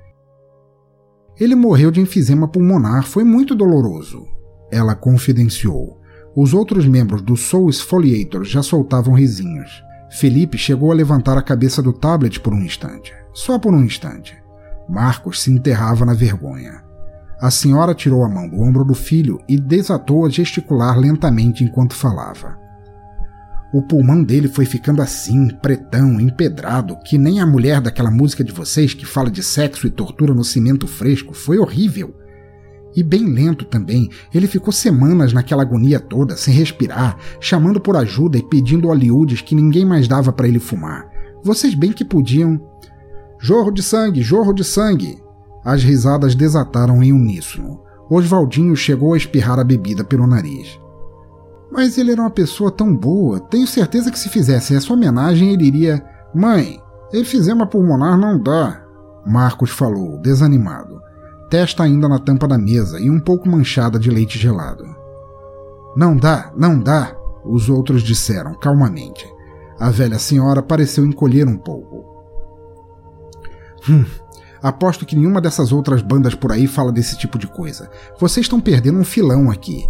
Ele 1.38 1.54
morreu 1.54 1.90
de 1.90 2.00
enfisema 2.00 2.48
pulmonar, 2.48 3.04
foi 3.04 3.24
muito 3.24 3.54
doloroso. 3.54 4.26
Ela 4.70 4.94
confidenciou. 4.94 5.98
Os 6.34 6.54
outros 6.54 6.86
membros 6.86 7.22
do 7.22 7.36
Soul 7.36 7.70
Exfoliator 7.70 8.44
já 8.44 8.62
soltavam 8.62 9.14
risinhos. 9.14 9.82
Felipe 10.10 10.58
chegou 10.58 10.90
a 10.90 10.94
levantar 10.94 11.36
a 11.36 11.42
cabeça 11.42 11.82
do 11.82 11.92
tablet 11.92 12.40
por 12.40 12.52
um 12.52 12.60
instante. 12.60 13.12
Só 13.32 13.58
por 13.58 13.72
um 13.72 13.84
instante. 13.84 14.36
Marcos 14.88 15.40
se 15.42 15.50
enterrava 15.50 16.04
na 16.04 16.14
vergonha. 16.14 16.82
A 17.40 17.50
senhora 17.50 17.94
tirou 17.94 18.24
a 18.24 18.28
mão 18.28 18.48
do 18.48 18.60
ombro 18.60 18.84
do 18.84 18.94
filho 18.94 19.40
e 19.48 19.58
desatou 19.58 20.26
a 20.26 20.28
gesticular 20.28 20.98
lentamente 20.98 21.64
enquanto 21.64 21.94
falava. 21.94 22.58
O 23.72 23.80
pulmão 23.80 24.22
dele 24.22 24.48
foi 24.48 24.66
ficando 24.66 25.00
assim, 25.00 25.48
pretão, 25.48 26.20
empedrado, 26.20 26.98
que 27.04 27.16
nem 27.16 27.40
a 27.40 27.46
mulher 27.46 27.80
daquela 27.80 28.10
música 28.10 28.42
de 28.42 28.52
vocês 28.52 28.92
que 28.92 29.06
fala 29.06 29.30
de 29.30 29.44
sexo 29.44 29.86
e 29.86 29.90
tortura 29.90 30.34
no 30.34 30.42
cimento 30.42 30.88
fresco. 30.88 31.32
Foi 31.32 31.56
horrível. 31.56 32.14
E 32.94 33.02
bem 33.02 33.24
lento 33.26 33.64
também. 33.64 34.08
Ele 34.34 34.46
ficou 34.46 34.72
semanas 34.72 35.32
naquela 35.32 35.62
agonia 35.62 36.00
toda, 36.00 36.36
sem 36.36 36.52
respirar, 36.52 37.16
chamando 37.40 37.80
por 37.80 37.96
ajuda 37.96 38.36
e 38.36 38.42
pedindo 38.42 38.88
Hollywood 38.88 39.42
que 39.44 39.54
ninguém 39.54 39.84
mais 39.84 40.08
dava 40.08 40.32
para 40.32 40.48
ele 40.48 40.58
fumar. 40.58 41.08
Vocês 41.42 41.74
bem 41.74 41.92
que 41.92 42.04
podiam. 42.04 42.60
Jorro 43.40 43.70
de 43.70 43.82
sangue, 43.82 44.22
jorro 44.22 44.52
de 44.52 44.64
sangue! 44.64 45.22
As 45.64 45.82
risadas 45.82 46.34
desataram 46.34 47.02
em 47.02 47.12
uníssono. 47.12 47.80
Oswaldinho 48.10 48.74
chegou 48.74 49.14
a 49.14 49.16
espirrar 49.16 49.58
a 49.58 49.64
bebida 49.64 50.02
pelo 50.02 50.26
nariz. 50.26 50.80
Mas 51.70 51.96
ele 51.96 52.10
era 52.10 52.20
uma 52.20 52.30
pessoa 52.30 52.70
tão 52.70 52.94
boa, 52.94 53.38
tenho 53.38 53.66
certeza 53.66 54.10
que 54.10 54.18
se 54.18 54.28
fizesse 54.28 54.74
essa 54.74 54.92
homenagem 54.92 55.52
ele 55.52 55.64
iria. 55.64 56.04
Mãe, 56.34 56.80
efizema 57.12 57.66
pulmonar 57.66 58.18
não 58.18 58.42
dá. 58.42 58.84
Marcos 59.24 59.70
falou, 59.70 60.18
desanimado. 60.20 61.00
Testa 61.50 61.82
ainda 61.82 62.08
na 62.08 62.20
tampa 62.20 62.46
da 62.46 62.56
mesa 62.56 63.00
e 63.00 63.10
um 63.10 63.18
pouco 63.18 63.48
manchada 63.48 63.98
de 63.98 64.08
leite 64.08 64.38
gelado. 64.38 64.84
Não 65.96 66.16
dá, 66.16 66.52
não 66.56 66.78
dá, 66.78 67.16
os 67.44 67.68
outros 67.68 68.04
disseram 68.04 68.54
calmamente. 68.54 69.26
A 69.76 69.90
velha 69.90 70.18
senhora 70.18 70.62
pareceu 70.62 71.04
encolher 71.04 71.48
um 71.48 71.56
pouco. 71.56 72.04
Hum, 73.88 74.04
aposto 74.62 75.04
que 75.04 75.16
nenhuma 75.16 75.40
dessas 75.40 75.72
outras 75.72 76.02
bandas 76.02 76.36
por 76.36 76.52
aí 76.52 76.68
fala 76.68 76.92
desse 76.92 77.18
tipo 77.18 77.36
de 77.36 77.48
coisa. 77.48 77.90
Vocês 78.20 78.44
estão 78.44 78.60
perdendo 78.60 79.00
um 79.00 79.04
filão 79.04 79.50
aqui. 79.50 79.84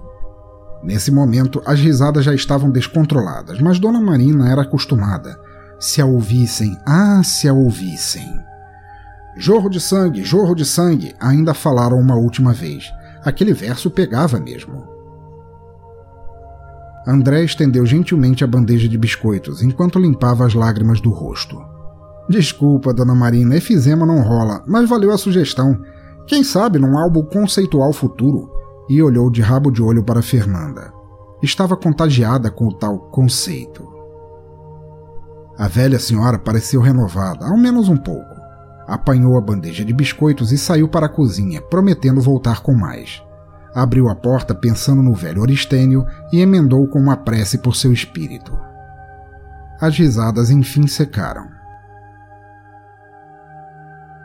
Nesse 0.83 1.11
momento, 1.11 1.61
as 1.67 1.79
risadas 1.79 2.25
já 2.25 2.35
estavam 2.35 2.71
descontroladas, 2.71 3.61
mas 3.61 3.79
Dona 3.79 4.01
Marina 4.01 4.51
era 4.51 4.63
acostumada. 4.63 5.39
Se 5.79 6.01
a 6.01 6.07
ouvissem, 6.07 6.75
ah, 6.87 7.21
se 7.23 7.47
a 7.47 7.53
ouvissem. 7.53 8.25
Jorro 9.41 9.71
de 9.71 9.81
sangue, 9.81 10.23
jorro 10.23 10.55
de 10.55 10.67
sangue, 10.67 11.15
ainda 11.19 11.55
falaram 11.55 11.99
uma 11.99 12.15
última 12.15 12.53
vez. 12.53 12.93
Aquele 13.25 13.55
verso 13.55 13.91
pegava 13.91 14.39
mesmo. 14.39 14.87
André 17.07 17.43
estendeu 17.43 17.87
gentilmente 17.87 18.45
a 18.45 18.47
bandeja 18.47 18.87
de 18.87 18.99
biscoitos 18.99 19.63
enquanto 19.63 19.99
limpava 19.99 20.45
as 20.45 20.53
lágrimas 20.53 21.01
do 21.01 21.09
rosto. 21.09 21.59
Desculpa, 22.29 22.93
dona 22.93 23.15
Marina, 23.15 23.57
efizema 23.57 24.05
não 24.05 24.21
rola, 24.21 24.63
mas 24.67 24.87
valeu 24.87 25.11
a 25.11 25.17
sugestão. 25.17 25.81
Quem 26.27 26.45
sabe 26.45 26.79
num 26.79 26.99
álbum 26.99 27.23
conceitual 27.23 27.95
futuro 27.95 28.51
e 28.91 29.03
olhou 29.03 29.31
de 29.31 29.41
rabo 29.41 29.71
de 29.71 29.83
olho 29.83 30.05
para 30.05 30.21
Fernanda. 30.21 30.93
Estava 31.43 31.79
contagiada 31.79 32.51
com 32.51 32.69
o 32.69 32.75
tal 32.75 32.99
conceito. 33.11 33.89
A 35.57 35.67
velha 35.67 35.99
senhora 35.99 36.39
pareceu 36.39 36.83
renovada, 36.83 37.47
ao 37.47 37.57
menos 37.57 37.89
um 37.89 37.97
pouco. 37.97 38.30
Apanhou 38.91 39.39
a 39.39 39.41
bandeja 39.41 39.85
de 39.85 39.93
biscoitos 39.93 40.51
e 40.51 40.59
saiu 40.59 40.89
para 40.89 41.07
a 41.07 41.09
cozinha, 41.09 41.63
prometendo 41.63 42.21
voltar 42.21 42.61
com 42.61 42.75
mais. 42.75 43.23
Abriu 43.73 44.09
a 44.09 44.17
porta 44.17 44.53
pensando 44.53 45.01
no 45.01 45.15
velho 45.15 45.43
Oristênio 45.43 46.05
e 46.33 46.41
emendou 46.41 46.89
com 46.89 46.99
uma 46.99 47.17
prece 47.17 47.59
por 47.59 47.77
seu 47.77 47.93
espírito. 47.93 48.51
As 49.81 49.97
risadas 49.97 50.51
enfim 50.51 50.89
secaram. 50.89 51.47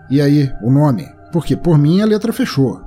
E 0.09 0.19
aí, 0.19 0.51
o 0.63 0.71
nome? 0.71 1.07
Porque 1.31 1.55
por 1.55 1.77
mim 1.77 2.01
a 2.01 2.05
letra 2.05 2.33
fechou. 2.33 2.81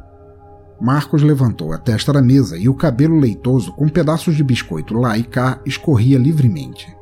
Marcos 0.80 1.22
levantou 1.22 1.72
a 1.72 1.78
testa 1.78 2.12
da 2.12 2.20
mesa 2.20 2.58
e 2.58 2.68
o 2.68 2.74
cabelo 2.74 3.20
leitoso, 3.20 3.72
com 3.72 3.88
pedaços 3.88 4.34
de 4.34 4.42
biscoito 4.42 4.94
lá 4.94 5.16
e 5.16 5.22
cá, 5.22 5.60
escorria 5.64 6.18
livremente. 6.18 6.92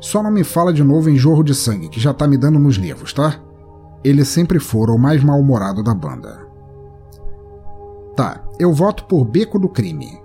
Só 0.00 0.22
não 0.22 0.30
me 0.30 0.44
fala 0.44 0.70
de 0.70 0.84
novo 0.84 1.08
em 1.08 1.16
jorro 1.16 1.42
de 1.42 1.54
sangue, 1.54 1.88
que 1.88 1.98
já 1.98 2.12
tá 2.12 2.28
me 2.28 2.36
dando 2.36 2.58
nos 2.58 2.76
nervos, 2.76 3.14
tá? 3.14 3.40
Ele 4.06 4.24
sempre 4.24 4.60
fora 4.60 4.92
o 4.92 4.98
mais 4.98 5.20
mal-humorado 5.24 5.82
da 5.82 5.92
banda. 5.92 6.46
Tá, 8.14 8.40
eu 8.56 8.72
voto 8.72 9.04
por 9.06 9.24
Beco 9.24 9.58
do 9.58 9.68
Crime. 9.68 10.22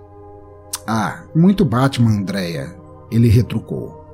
Ah, 0.86 1.24
muito 1.34 1.64
Batman, 1.64 2.12
Andréia. 2.12 2.76
Ele 3.10 3.26
retrucou. 3.26 4.06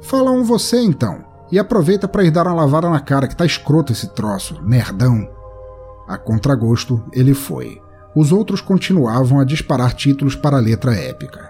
Fala 0.00 0.32
um 0.32 0.42
você 0.42 0.80
então, 0.80 1.24
e 1.52 1.56
aproveita 1.56 2.08
para 2.08 2.24
ir 2.24 2.32
dar 2.32 2.48
uma 2.48 2.56
lavada 2.56 2.90
na 2.90 2.98
cara 2.98 3.28
que 3.28 3.36
tá 3.36 3.46
escroto 3.46 3.92
esse 3.92 4.08
troço, 4.08 4.60
nerdão. 4.60 5.24
A 6.08 6.18
contragosto, 6.18 7.00
ele 7.12 7.32
foi. 7.32 7.80
Os 8.12 8.32
outros 8.32 8.60
continuavam 8.60 9.38
a 9.38 9.44
disparar 9.44 9.94
títulos 9.94 10.34
para 10.34 10.56
a 10.56 10.60
letra 10.60 10.96
épica. 10.96 11.48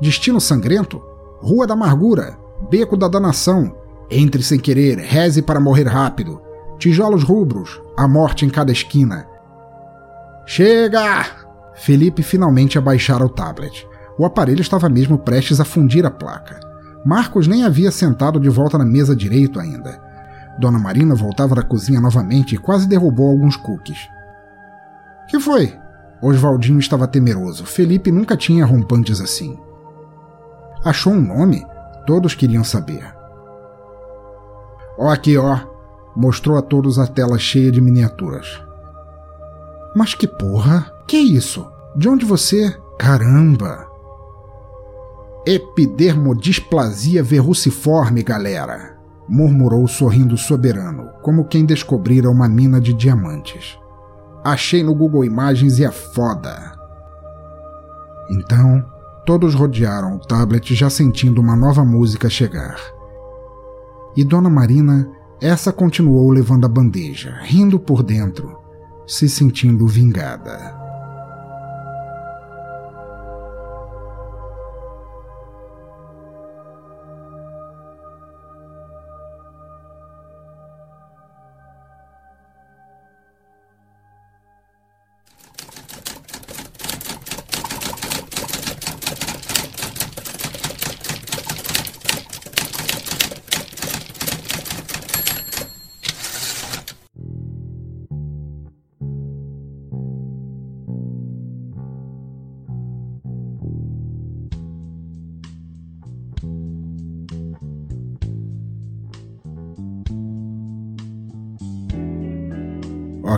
Destino 0.00 0.40
Sangrento, 0.40 1.02
Rua 1.40 1.66
da 1.66 1.74
Amargura, 1.74 2.38
Beco 2.70 2.96
da 2.96 3.08
Danação, 3.08 3.74
Entre 4.10 4.42
sem 4.42 4.58
querer, 4.58 4.98
Reze 4.98 5.42
para 5.42 5.60
morrer 5.60 5.88
rápido, 5.88 6.40
Tijolos 6.78 7.22
rubros, 7.22 7.80
A 7.96 8.06
morte 8.06 8.44
em 8.44 8.50
cada 8.50 8.72
esquina. 8.72 9.26
Chega! 10.46 11.24
Felipe 11.74 12.22
finalmente 12.22 12.78
abaixara 12.78 13.24
o 13.24 13.28
tablet. 13.28 13.86
O 14.18 14.24
aparelho 14.24 14.60
estava 14.60 14.88
mesmo 14.88 15.18
prestes 15.18 15.60
a 15.60 15.64
fundir 15.64 16.04
a 16.04 16.10
placa. 16.10 16.60
Marcos 17.04 17.46
nem 17.46 17.64
havia 17.64 17.90
sentado 17.90 18.38
de 18.38 18.48
volta 18.48 18.78
na 18.78 18.84
mesa 18.84 19.14
direito 19.14 19.58
ainda. 19.58 20.00
Dona 20.58 20.78
Marina 20.78 21.14
voltava 21.14 21.54
da 21.54 21.62
cozinha 21.62 22.00
novamente 22.00 22.54
e 22.54 22.58
quase 22.58 22.88
derrubou 22.88 23.28
alguns 23.28 23.56
cookies. 23.56 24.08
Que 25.28 25.40
foi? 25.40 25.76
Oswaldinho 26.22 26.78
estava 26.78 27.08
temeroso. 27.08 27.66
Felipe 27.66 28.10
nunca 28.10 28.36
tinha 28.36 28.64
rompantes 28.64 29.20
assim. 29.20 29.58
Achou 30.84 31.12
um 31.12 31.20
nome? 31.20 31.66
Todos 32.06 32.34
queriam 32.34 32.62
saber. 32.62 33.04
Ó 34.98 35.08
aqui, 35.10 35.36
ó. 35.36 35.58
Mostrou 36.16 36.56
a 36.56 36.62
todos 36.62 36.98
a 36.98 37.06
tela 37.06 37.38
cheia 37.38 37.72
de 37.72 37.80
miniaturas. 37.80 38.62
Mas 39.96 40.14
que 40.14 40.26
porra? 40.26 40.92
Que 41.06 41.16
isso? 41.16 41.66
De 41.96 42.08
onde 42.08 42.24
você? 42.24 42.76
Caramba! 42.98 43.86
Epidermodisplasia 45.46 47.22
verruciforme, 47.22 48.22
galera! 48.22 48.94
murmurou 49.28 49.86
sorrindo 49.88 50.36
soberano, 50.36 51.10
como 51.22 51.46
quem 51.46 51.64
descobrira 51.64 52.30
uma 52.30 52.48
mina 52.48 52.80
de 52.80 52.92
diamantes. 52.92 53.78
Achei 54.44 54.82
no 54.82 54.94
Google 54.94 55.24
Imagens 55.24 55.78
e 55.78 55.84
é 55.84 55.90
foda. 55.90 56.72
Então, 58.30 58.84
todos 59.24 59.54
rodearam 59.54 60.16
o 60.16 60.18
tablet 60.18 60.74
já 60.74 60.90
sentindo 60.90 61.40
uma 61.40 61.56
nova 61.56 61.84
música 61.84 62.28
chegar. 62.28 62.76
E 64.16 64.24
Dona 64.24 64.48
Marina, 64.48 65.08
essa 65.40 65.72
continuou 65.72 66.30
levando 66.30 66.64
a 66.64 66.68
bandeja, 66.68 67.38
rindo 67.42 67.78
por 67.78 68.02
dentro, 68.02 68.58
se 69.06 69.28
sentindo 69.28 69.86
vingada. 69.86 70.83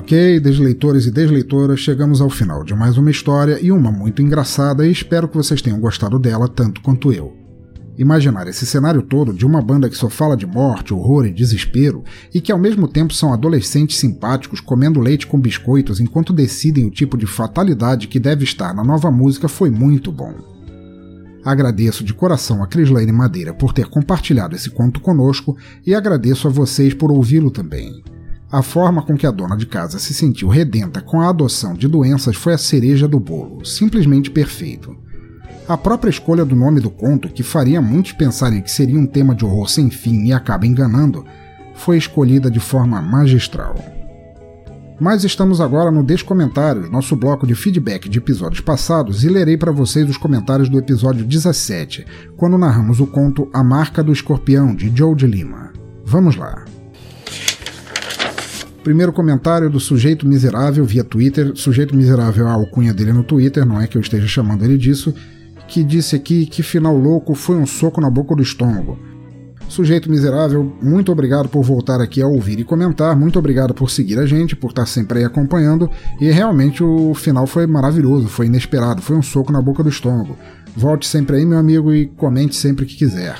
Ok, 0.06 0.38
desleitores 0.38 1.04
e 1.06 1.10
desleitoras, 1.10 1.80
chegamos 1.80 2.20
ao 2.20 2.30
final 2.30 2.62
de 2.62 2.72
mais 2.76 2.96
uma 2.96 3.10
história 3.10 3.58
e 3.60 3.72
uma 3.72 3.90
muito 3.90 4.22
engraçada 4.22 4.86
e 4.86 4.92
espero 4.92 5.26
que 5.26 5.36
vocês 5.36 5.60
tenham 5.60 5.80
gostado 5.80 6.16
dela 6.16 6.46
tanto 6.46 6.80
quanto 6.80 7.12
eu. 7.12 7.36
Imaginar 7.98 8.46
esse 8.46 8.64
cenário 8.64 9.02
todo 9.02 9.32
de 9.32 9.44
uma 9.44 9.60
banda 9.60 9.90
que 9.90 9.96
só 9.96 10.08
fala 10.08 10.36
de 10.36 10.46
morte, 10.46 10.94
horror 10.94 11.26
e 11.26 11.32
desespero 11.32 12.04
e 12.32 12.40
que 12.40 12.52
ao 12.52 12.58
mesmo 12.58 12.86
tempo 12.86 13.12
são 13.12 13.32
adolescentes 13.32 13.98
simpáticos 13.98 14.60
comendo 14.60 15.00
leite 15.00 15.26
com 15.26 15.40
biscoitos 15.40 15.98
enquanto 15.98 16.32
decidem 16.32 16.86
o 16.86 16.90
tipo 16.92 17.18
de 17.18 17.26
fatalidade 17.26 18.06
que 18.06 18.20
deve 18.20 18.44
estar 18.44 18.72
na 18.72 18.84
nova 18.84 19.10
música 19.10 19.48
foi 19.48 19.70
muito 19.70 20.12
bom. 20.12 20.34
Agradeço 21.44 22.04
de 22.04 22.14
coração 22.14 22.62
a 22.62 22.68
Crislaine 22.68 23.10
Madeira 23.10 23.52
por 23.52 23.72
ter 23.72 23.88
compartilhado 23.88 24.54
esse 24.54 24.70
conto 24.70 25.00
conosco 25.00 25.56
e 25.84 25.92
agradeço 25.96 26.46
a 26.46 26.50
vocês 26.52 26.94
por 26.94 27.10
ouvi-lo 27.10 27.50
também. 27.50 28.04
A 28.50 28.62
forma 28.62 29.02
com 29.02 29.16
que 29.16 29.26
a 29.26 29.30
dona 29.30 29.56
de 29.56 29.66
casa 29.66 29.98
se 29.98 30.14
sentiu 30.14 30.48
redenta 30.48 31.00
com 31.00 31.20
a 31.20 31.28
adoção 31.28 31.74
de 31.74 31.88
doenças 31.88 32.36
foi 32.36 32.54
a 32.54 32.58
cereja 32.58 33.08
do 33.08 33.18
bolo, 33.18 33.64
simplesmente 33.64 34.30
perfeito. 34.30 34.96
A 35.68 35.76
própria 35.76 36.10
escolha 36.10 36.44
do 36.44 36.54
nome 36.54 36.80
do 36.80 36.90
conto, 36.90 37.28
que 37.28 37.42
faria 37.42 37.82
muitos 37.82 38.12
pensarem 38.12 38.62
que 38.62 38.70
seria 38.70 38.98
um 38.98 39.06
tema 39.06 39.34
de 39.34 39.44
horror 39.44 39.68
sem 39.68 39.90
fim 39.90 40.26
e 40.26 40.32
acaba 40.32 40.64
enganando, 40.64 41.24
foi 41.74 41.98
escolhida 41.98 42.48
de 42.48 42.60
forma 42.60 43.02
magistral. 43.02 43.74
Mas 44.98 45.24
estamos 45.24 45.60
agora 45.60 45.90
no 45.90 46.04
Descomentários, 46.04 46.88
nosso 46.88 47.16
bloco 47.16 47.46
de 47.46 47.54
feedback 47.54 48.08
de 48.08 48.18
episódios 48.18 48.60
passados, 48.60 49.24
e 49.24 49.28
lerei 49.28 49.56
para 49.56 49.72
vocês 49.72 50.08
os 50.08 50.16
comentários 50.16 50.68
do 50.68 50.78
episódio 50.78 51.24
17, 51.24 52.06
quando 52.36 52.56
narramos 52.56 53.00
o 53.00 53.06
conto 53.06 53.50
A 53.52 53.62
Marca 53.62 54.02
do 54.02 54.12
Escorpião, 54.12 54.74
de 54.74 54.90
Joe 54.96 55.16
de 55.16 55.26
Lima. 55.26 55.72
Vamos 56.04 56.36
lá. 56.36 56.64
Primeiro 58.86 59.12
comentário 59.12 59.68
do 59.68 59.80
sujeito 59.80 60.28
miserável 60.28 60.84
via 60.84 61.02
Twitter. 61.02 61.50
Sujeito 61.56 61.96
miserável, 61.96 62.46
a 62.46 62.52
alcunha 62.52 62.94
dele 62.94 63.12
no 63.12 63.24
Twitter, 63.24 63.66
não 63.66 63.80
é 63.80 63.88
que 63.88 63.98
eu 63.98 64.00
esteja 64.00 64.28
chamando 64.28 64.64
ele 64.64 64.78
disso. 64.78 65.12
Que 65.66 65.82
disse 65.82 66.14
aqui 66.14 66.46
que 66.46 66.62
final 66.62 66.96
louco 66.96 67.34
foi 67.34 67.56
um 67.56 67.66
soco 67.66 68.00
na 68.00 68.08
boca 68.08 68.36
do 68.36 68.44
estômago. 68.44 68.96
Sujeito 69.68 70.08
miserável, 70.08 70.72
muito 70.80 71.10
obrigado 71.10 71.48
por 71.48 71.64
voltar 71.64 72.00
aqui 72.00 72.22
a 72.22 72.28
ouvir 72.28 72.60
e 72.60 72.64
comentar, 72.64 73.16
muito 73.16 73.40
obrigado 73.40 73.74
por 73.74 73.90
seguir 73.90 74.20
a 74.20 74.24
gente, 74.24 74.54
por 74.54 74.68
estar 74.68 74.86
sempre 74.86 75.18
aí 75.18 75.24
acompanhando, 75.24 75.90
e 76.20 76.30
realmente 76.30 76.84
o 76.84 77.12
final 77.14 77.44
foi 77.48 77.66
maravilhoso, 77.66 78.28
foi 78.28 78.46
inesperado, 78.46 79.02
foi 79.02 79.16
um 79.16 79.22
soco 79.22 79.50
na 79.50 79.60
boca 79.60 79.82
do 79.82 79.88
estômago. 79.88 80.38
Volte 80.76 81.08
sempre 81.08 81.38
aí, 81.38 81.44
meu 81.44 81.58
amigo, 81.58 81.92
e 81.92 82.06
comente 82.06 82.54
sempre 82.54 82.86
que 82.86 82.94
quiser. 82.94 83.34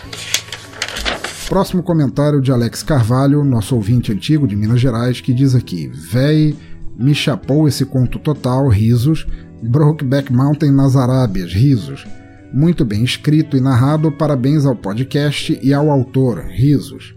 Próximo 1.48 1.80
comentário 1.80 2.40
de 2.40 2.50
Alex 2.50 2.82
Carvalho, 2.82 3.44
nosso 3.44 3.76
ouvinte 3.76 4.12
antigo 4.12 4.48
de 4.48 4.56
Minas 4.56 4.80
Gerais, 4.80 5.20
que 5.20 5.32
diz 5.32 5.54
aqui: 5.54 5.88
Véi, 5.94 6.56
me 6.98 7.14
chapou 7.14 7.68
esse 7.68 7.84
conto 7.84 8.18
total, 8.18 8.68
risos. 8.68 9.26
Brokeback 9.62 10.32
Mountain 10.32 10.72
nas 10.72 10.96
Arábias, 10.96 11.52
risos. 11.52 12.04
Muito 12.52 12.84
bem 12.84 13.04
escrito 13.04 13.56
e 13.56 13.60
narrado, 13.60 14.10
parabéns 14.10 14.66
ao 14.66 14.74
podcast 14.74 15.58
e 15.62 15.72
ao 15.72 15.88
autor, 15.90 16.40
risos. 16.40 17.14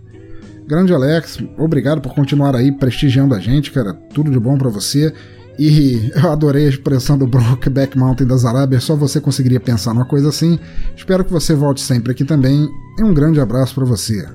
Grande 0.67 0.93
Alex, 0.93 1.39
obrigado 1.57 1.99
por 1.99 2.13
continuar 2.13 2.55
aí 2.55 2.71
prestigiando 2.71 3.33
a 3.33 3.39
gente, 3.39 3.71
cara. 3.71 3.93
Tudo 4.13 4.29
de 4.29 4.39
bom 4.39 4.57
para 4.57 4.69
você. 4.69 5.11
E 5.59 6.09
eu 6.15 6.31
adorei 6.31 6.67
a 6.67 6.69
expressão 6.69 7.17
do 7.17 7.27
Brokeback 7.27 7.97
Mountain 7.97 8.25
das 8.25 8.45
Arábias, 8.45 8.85
só 8.85 8.95
você 8.95 9.19
conseguiria 9.19 9.59
pensar 9.59 9.93
numa 9.93 10.05
coisa 10.05 10.29
assim. 10.29 10.57
Espero 10.95 11.25
que 11.25 11.33
você 11.33 11.53
volte 11.53 11.81
sempre 11.81 12.13
aqui 12.13 12.23
também. 12.23 12.69
E 12.97 13.03
um 13.03 13.13
grande 13.13 13.41
abraço 13.41 13.75
para 13.75 13.83
você. 13.83 14.25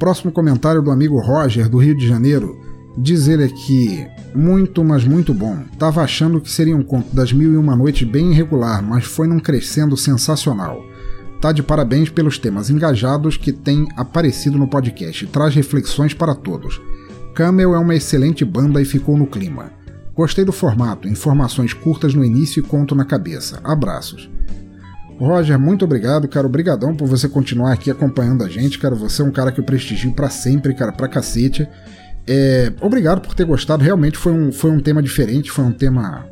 Próximo 0.00 0.32
comentário 0.32 0.80
do 0.80 0.90
amigo 0.90 1.20
Roger, 1.20 1.68
do 1.68 1.76
Rio 1.76 1.94
de 1.94 2.08
Janeiro. 2.08 2.58
Diz 2.96 3.28
ele 3.28 3.44
aqui: 3.44 4.06
Muito, 4.34 4.82
mas 4.82 5.04
muito 5.04 5.34
bom. 5.34 5.58
Tava 5.78 6.00
achando 6.00 6.40
que 6.40 6.50
seria 6.50 6.74
um 6.74 6.82
conto 6.82 7.14
das 7.14 7.30
mil 7.30 7.52
e 7.52 7.58
uma 7.58 7.76
noites 7.76 8.08
bem 8.08 8.32
irregular, 8.32 8.82
mas 8.82 9.04
foi 9.04 9.26
num 9.26 9.38
crescendo 9.38 9.98
sensacional. 9.98 10.82
Tá 11.42 11.52
de 11.52 11.62
parabéns 11.62 12.08
pelos 12.08 12.38
temas 12.38 12.70
engajados 12.70 13.36
que 13.36 13.52
tem 13.52 13.86
aparecido 13.98 14.56
no 14.56 14.66
podcast. 14.66 15.26
Traz 15.26 15.54
reflexões 15.54 16.14
para 16.14 16.34
todos. 16.34 16.80
Camel 17.34 17.74
é 17.74 17.78
uma 17.78 17.96
excelente 17.96 18.44
banda 18.44 18.80
e 18.80 18.84
ficou 18.84 19.18
no 19.18 19.26
clima. 19.26 19.72
Gostei 20.14 20.44
do 20.44 20.52
formato, 20.52 21.08
informações 21.08 21.72
curtas 21.72 22.14
no 22.14 22.24
início 22.24 22.60
e 22.60 22.62
conto 22.62 22.94
na 22.94 23.04
cabeça. 23.04 23.60
Abraços. 23.64 24.30
Roger, 25.18 25.58
muito 25.58 25.84
obrigado, 25.84 26.28
cara. 26.28 26.46
Obrigadão 26.46 26.94
por 26.94 27.08
você 27.08 27.28
continuar 27.28 27.72
aqui 27.72 27.90
acompanhando 27.90 28.44
a 28.44 28.48
gente, 28.48 28.78
cara. 28.78 28.94
Você 28.94 29.20
é 29.20 29.24
um 29.24 29.32
cara 29.32 29.50
que 29.50 29.58
eu 29.58 29.64
prestigio 29.64 30.12
para 30.12 30.30
sempre, 30.30 30.74
cara, 30.74 30.92
pra 30.92 31.08
cacete. 31.08 31.68
É, 32.26 32.72
obrigado 32.80 33.20
por 33.20 33.34
ter 33.34 33.44
gostado. 33.44 33.82
Realmente 33.82 34.16
foi 34.16 34.32
um, 34.32 34.52
foi 34.52 34.70
um 34.70 34.78
tema 34.78 35.02
diferente, 35.02 35.50
foi 35.50 35.64
um 35.64 35.72
tema 35.72 36.28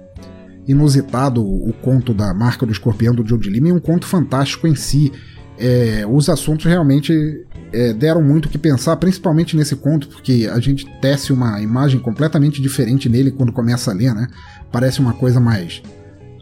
inusitado, 0.69 1.45
o 1.45 1.73
conto 1.83 2.15
da 2.15 2.33
marca 2.33 2.65
do 2.65 2.71
escorpião 2.71 3.13
do 3.13 3.27
Joe 3.27 3.39
de 3.39 3.51
Lima, 3.51 3.69
e 3.69 3.73
um 3.73 3.81
conto 3.81 4.07
fantástico 4.07 4.69
em 4.69 4.77
si. 4.77 5.13
É, 5.59 6.05
os 6.09 6.29
assuntos 6.29 6.67
realmente 6.67 7.45
é, 7.73 7.93
deram 7.93 8.23
muito 8.23 8.47
o 8.47 8.49
que 8.49 8.59
pensar, 8.59 8.97
principalmente 8.97 9.57
nesse 9.57 9.77
conto, 9.77 10.09
porque 10.09 10.49
a 10.53 10.61
gente 10.61 10.87
tece 11.01 11.33
uma 11.33 11.61
imagem 11.61 11.99
completamente 11.99 12.61
diferente 12.61 13.09
nele 13.09 13.31
quando 13.31 13.53
começa 13.53 13.91
a 13.91 13.95
ler, 13.95 14.15
né? 14.15 14.29
Parece 14.71 15.01
uma 15.01 15.13
coisa 15.13 15.41
mais 15.41 15.83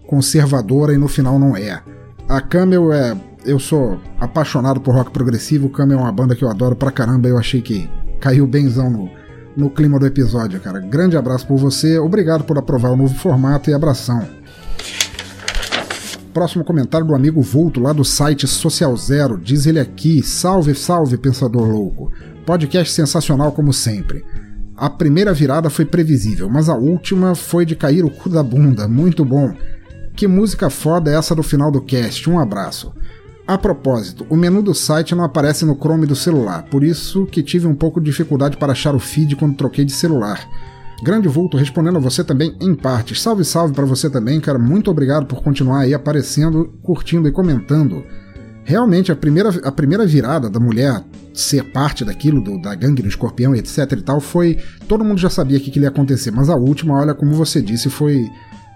conservadora 0.06 0.92
e 0.92 0.98
no 0.98 1.06
final 1.06 1.38
não 1.38 1.56
é. 1.56 1.80
A 2.28 2.40
Camel 2.40 2.92
é. 2.92 3.16
Eu 3.44 3.58
sou 3.58 3.98
apaixonado 4.18 4.80
por 4.80 4.94
rock 4.94 5.10
progressivo, 5.10 5.70
Camel 5.70 5.98
é 5.98 6.02
uma 6.02 6.12
banda 6.12 6.36
que 6.36 6.44
eu 6.44 6.50
adoro 6.50 6.76
pra 6.76 6.90
caramba, 6.90 7.26
eu 7.26 7.38
achei 7.38 7.62
que 7.62 7.88
caiu 8.20 8.46
benzão 8.46 8.90
no, 8.90 9.10
no 9.56 9.70
clima 9.70 9.98
do 9.98 10.06
episódio, 10.06 10.60
cara. 10.60 10.78
Grande 10.78 11.16
abraço 11.16 11.46
por 11.46 11.56
você, 11.56 11.98
obrigado 11.98 12.44
por 12.44 12.58
aprovar 12.58 12.90
o 12.90 12.96
novo 12.96 13.14
formato 13.14 13.70
e 13.70 13.72
abração. 13.72 14.28
Próximo 16.32 16.64
comentário 16.64 17.06
do 17.06 17.14
amigo 17.14 17.42
Vulto, 17.42 17.80
lá 17.80 17.92
do 17.92 18.04
site 18.04 18.46
Social 18.46 18.96
Zero. 18.96 19.36
Diz 19.36 19.66
ele 19.66 19.80
aqui: 19.80 20.22
Salve, 20.22 20.74
salve, 20.74 21.18
pensador 21.18 21.68
louco. 21.68 22.12
Podcast 22.46 22.92
sensacional 22.94 23.50
como 23.50 23.72
sempre. 23.72 24.24
A 24.76 24.88
primeira 24.88 25.34
virada 25.34 25.68
foi 25.68 25.84
previsível, 25.84 26.48
mas 26.48 26.68
a 26.68 26.76
última 26.76 27.34
foi 27.34 27.66
de 27.66 27.74
cair 27.74 28.04
o 28.04 28.10
cu 28.10 28.28
da 28.28 28.42
bunda. 28.42 28.86
Muito 28.86 29.24
bom. 29.24 29.52
Que 30.14 30.28
música 30.28 30.70
foda 30.70 31.10
é 31.10 31.16
essa 31.16 31.34
do 31.34 31.42
final 31.42 31.70
do 31.70 31.82
cast? 31.82 32.30
Um 32.30 32.38
abraço. 32.38 32.92
A 33.46 33.58
propósito, 33.58 34.24
o 34.30 34.36
menu 34.36 34.62
do 34.62 34.74
site 34.74 35.14
não 35.14 35.24
aparece 35.24 35.64
no 35.64 35.74
Chrome 35.74 36.06
do 36.06 36.14
celular, 36.14 36.62
por 36.70 36.84
isso 36.84 37.26
que 37.26 37.42
tive 37.42 37.66
um 37.66 37.74
pouco 37.74 38.00
de 38.00 38.06
dificuldade 38.06 38.56
para 38.56 38.70
achar 38.70 38.94
o 38.94 39.00
feed 39.00 39.34
quando 39.34 39.56
troquei 39.56 39.84
de 39.84 39.92
celular. 39.92 40.48
Grande 41.02 41.28
Vulto 41.28 41.56
respondendo 41.56 41.96
a 41.96 42.00
você 42.00 42.22
também 42.22 42.54
em 42.60 42.74
partes. 42.74 43.22
Salve, 43.22 43.44
salve 43.44 43.72
para 43.72 43.86
você 43.86 44.10
também, 44.10 44.38
cara. 44.38 44.58
Muito 44.58 44.90
obrigado 44.90 45.26
por 45.26 45.42
continuar 45.42 45.80
aí 45.80 45.94
aparecendo, 45.94 46.66
curtindo 46.82 47.26
e 47.26 47.32
comentando. 47.32 48.04
realmente 48.64 49.10
a 49.10 49.16
primeira, 49.16 49.48
a 49.64 49.72
primeira 49.72 50.06
virada 50.06 50.50
da 50.50 50.60
mulher 50.60 51.02
ser 51.32 51.64
parte 51.72 52.04
daquilo, 52.04 52.42
do, 52.42 52.60
da 52.60 52.74
gangue 52.74 53.02
do 53.02 53.08
escorpião, 53.08 53.54
etc 53.54 53.92
e 53.92 54.02
tal, 54.02 54.20
foi. 54.20 54.58
Todo 54.86 55.04
mundo 55.04 55.18
já 55.18 55.30
sabia 55.30 55.58
que, 55.58 55.70
que 55.70 55.80
ia 55.80 55.88
acontecer, 55.88 56.30
mas 56.30 56.50
a 56.50 56.54
última, 56.54 56.94
olha, 56.94 57.14
como 57.14 57.32
você 57.32 57.62
disse, 57.62 57.88
foi, 57.88 58.28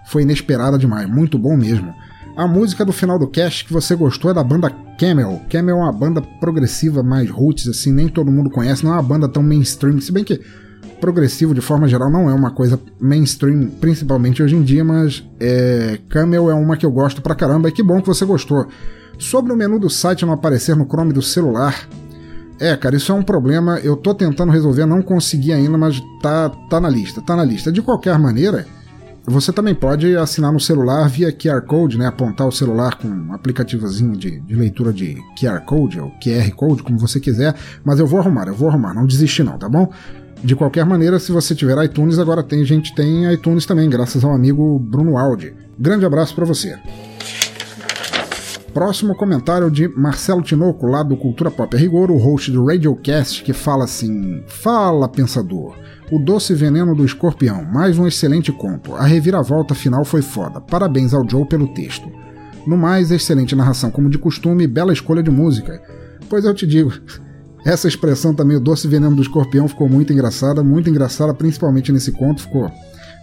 foi 0.07 0.23
inesperada 0.23 0.77
demais. 0.79 1.07
Muito 1.07 1.37
bom 1.37 1.55
mesmo. 1.55 1.93
A 2.35 2.47
música 2.47 2.83
do 2.83 2.91
final 2.91 3.17
do 3.17 3.27
cast 3.27 3.63
que 3.63 3.71
você 3.71 3.95
gostou 3.95 4.31
é 4.31 4.33
da 4.33 4.43
banda 4.43 4.69
Camel. 4.97 5.41
Camel 5.49 5.77
é 5.77 5.79
uma 5.79 5.93
banda 5.93 6.21
progressiva 6.21 7.03
mais 7.03 7.29
roots, 7.29 7.67
assim, 7.67 7.93
nem 7.93 8.09
todo 8.09 8.31
mundo 8.31 8.49
conhece, 8.49 8.83
não 8.83 8.91
é 8.91 8.95
uma 8.95 9.03
banda 9.03 9.29
tão 9.29 9.43
mainstream, 9.43 10.01
se 10.01 10.11
bem 10.11 10.23
que 10.23 10.41
progressivo 10.99 11.53
de 11.53 11.61
forma 11.61 11.87
geral 11.87 12.09
não 12.09 12.29
é 12.29 12.33
uma 12.33 12.51
coisa 12.51 12.79
mainstream, 12.99 13.69
principalmente 13.79 14.41
hoje 14.41 14.55
em 14.55 14.63
dia, 14.63 14.83
mas 14.83 15.27
é, 15.39 15.99
Camel 16.09 16.49
é 16.49 16.53
uma 16.53 16.77
que 16.77 16.85
eu 16.85 16.91
gosto 16.91 17.21
pra 17.21 17.35
caramba 17.35 17.69
e 17.69 17.71
que 17.71 17.83
bom 17.83 18.01
que 18.01 18.07
você 18.07 18.25
gostou. 18.25 18.67
Sobre 19.17 19.53
o 19.53 19.55
menu 19.55 19.79
do 19.79 19.89
site 19.89 20.25
não 20.25 20.33
aparecer 20.33 20.75
no 20.75 20.85
Chrome 20.85 21.13
do 21.13 21.21
celular, 21.21 21.87
é, 22.59 22.75
cara, 22.75 22.95
isso 22.95 23.11
é 23.11 23.15
um 23.15 23.23
problema. 23.23 23.79
Eu 23.79 23.95
tô 23.95 24.13
tentando 24.13 24.51
resolver, 24.51 24.85
não 24.85 25.01
consegui 25.01 25.51
ainda, 25.51 25.77
mas 25.77 26.01
tá, 26.21 26.49
tá 26.69 26.79
na 26.79 26.89
lista, 26.89 27.21
tá 27.21 27.35
na 27.35 27.43
lista. 27.43 27.71
De 27.71 27.81
qualquer 27.81 28.17
maneira, 28.17 28.65
você 29.25 29.51
também 29.51 29.75
pode 29.75 30.15
assinar 30.15 30.53
no 30.53 30.59
celular 30.59 31.09
via 31.09 31.31
QR 31.31 31.61
Code, 31.61 31.97
né? 31.97 32.07
Apontar 32.07 32.47
o 32.47 32.51
celular 32.51 32.97
com 32.97 33.07
um 33.07 33.33
aplicativozinho 33.33 34.15
de, 34.15 34.39
de 34.39 34.55
leitura 34.55 34.93
de 34.93 35.17
QR 35.39 35.61
Code 35.65 35.99
ou 35.99 36.11
QR 36.23 36.49
Code, 36.55 36.83
como 36.83 36.97
você 36.97 37.19
quiser. 37.19 37.55
Mas 37.83 37.99
eu 37.99 38.07
vou 38.07 38.19
arrumar, 38.19 38.47
eu 38.47 38.55
vou 38.55 38.69
arrumar, 38.69 38.93
não 38.93 39.05
desistir 39.05 39.43
não, 39.43 39.57
tá 39.57 39.67
bom? 39.67 39.91
De 40.45 40.55
qualquer 40.55 40.85
maneira, 40.85 41.17
se 41.17 41.31
você 41.31 41.55
tiver 41.55 41.83
iTunes, 41.83 42.19
agora 42.19 42.43
tem 42.43 42.63
gente 42.63 42.93
tem 42.93 43.33
iTunes 43.33 43.65
também, 43.65 43.89
graças 43.89 44.23
ao 44.23 44.31
amigo 44.31 44.77
Bruno 44.77 45.17
Aldi. 45.17 45.55
Grande 45.79 46.05
abraço 46.05 46.35
para 46.35 46.45
você. 46.45 46.77
Próximo 48.71 49.15
comentário 49.15 49.71
de 49.71 49.87
Marcelo 49.87 50.43
Tinoco, 50.43 50.85
lá 50.85 51.01
do 51.01 51.17
Cultura 51.17 51.49
Pop 51.49 51.75
a 51.75 51.79
Rigor, 51.79 52.11
o 52.11 52.17
host 52.19 52.51
do 52.51 52.63
Radiocast, 52.63 53.43
que 53.43 53.53
fala 53.53 53.85
assim: 53.85 54.43
Fala, 54.45 55.09
pensador. 55.09 55.75
O 56.11 56.19
Doce 56.19 56.53
Veneno 56.53 56.93
do 56.93 57.03
Escorpião, 57.03 57.65
mais 57.65 57.97
um 57.97 58.05
excelente 58.05 58.51
conto. 58.51 58.93
A 58.93 59.03
reviravolta 59.03 59.73
final 59.73 60.05
foi 60.05 60.21
foda. 60.21 60.61
Parabéns 60.61 61.11
ao 61.11 61.27
Joe 61.27 61.47
pelo 61.47 61.73
texto. 61.73 62.07
No 62.67 62.77
mais, 62.77 63.09
excelente 63.09 63.55
narração 63.55 63.89
como 63.89 64.11
de 64.11 64.19
costume 64.19 64.67
bela 64.67 64.93
escolha 64.93 65.23
de 65.23 65.31
música. 65.31 65.81
Pois 66.29 66.45
eu 66.45 66.53
te 66.53 66.67
digo, 66.67 66.93
essa 67.65 67.87
expressão 67.87 68.31
também, 68.31 68.55
o 68.55 68.59
Doce 68.59 68.87
Veneno 68.87 69.15
do 69.15 69.23
Escorpião, 69.23 69.67
ficou 69.67 69.89
muito 69.89 70.13
engraçada, 70.13 70.63
muito 70.63 70.87
engraçada, 70.87 71.33
principalmente 71.33 71.91
nesse 71.91 72.11
conto, 72.11 72.43
ficou 72.43 72.71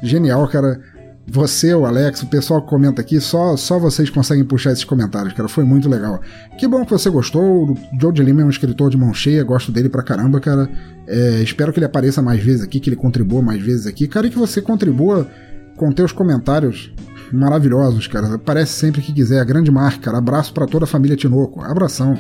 genial, 0.03 0.47
cara. 0.49 0.81
Você, 1.25 1.73
o 1.73 1.87
Alex, 1.87 2.25
o 2.25 2.27
pessoal 2.27 2.61
que 2.61 2.69
comenta 2.69 3.01
aqui, 3.01 3.21
só, 3.21 3.57
só 3.57 3.79
vocês 3.79 4.11
conseguem 4.11 4.45
puxar 4.45 4.73
esses 4.73 4.83
comentários, 4.83 5.33
cara. 5.33 5.49
Foi 5.49 5.63
muito 5.63 5.89
legal. 5.89 6.21
Que 6.59 6.67
bom 6.67 6.85
que 6.85 6.91
você 6.91 7.09
gostou. 7.09 7.71
O 7.71 7.79
Joe 8.01 8.13
de 8.13 8.25
Lima 8.25 8.43
é 8.43 8.45
um 8.45 8.51
escritor 8.51 8.91
de 8.91 8.97
mão 8.97 9.15
cheia, 9.15 9.45
gosto 9.45 9.71
dele 9.71 9.89
pra 9.89 10.03
caramba, 10.03 10.41
cara. 10.41 10.69
É, 11.07 11.41
espero 11.41 11.73
que 11.73 11.79
ele 11.79 11.87
apareça 11.87 12.21
mais 12.21 12.43
vezes 12.43 12.63
aqui, 12.63 12.81
que 12.81 12.89
ele 12.91 12.97
contribua 12.97 13.41
mais 13.41 13.63
vezes 13.63 13.87
aqui. 13.87 14.09
Cara, 14.09 14.27
e 14.27 14.31
que 14.31 14.39
você 14.39 14.61
contribua 14.61 15.29
com 15.77 15.93
teus 15.93 16.11
comentários 16.11 16.93
maravilhosos, 17.33 18.09
cara. 18.09 18.35
Aparece 18.35 18.73
sempre 18.73 19.01
que 19.01 19.13
quiser. 19.13 19.39
A 19.39 19.45
grande 19.45 19.71
marca, 19.71 20.01
cara. 20.01 20.19
Abraço 20.19 20.53
para 20.53 20.67
toda 20.67 20.85
a 20.85 20.89
família 20.89 21.17
Tinoco. 21.17 21.63
Abração. 21.63 22.19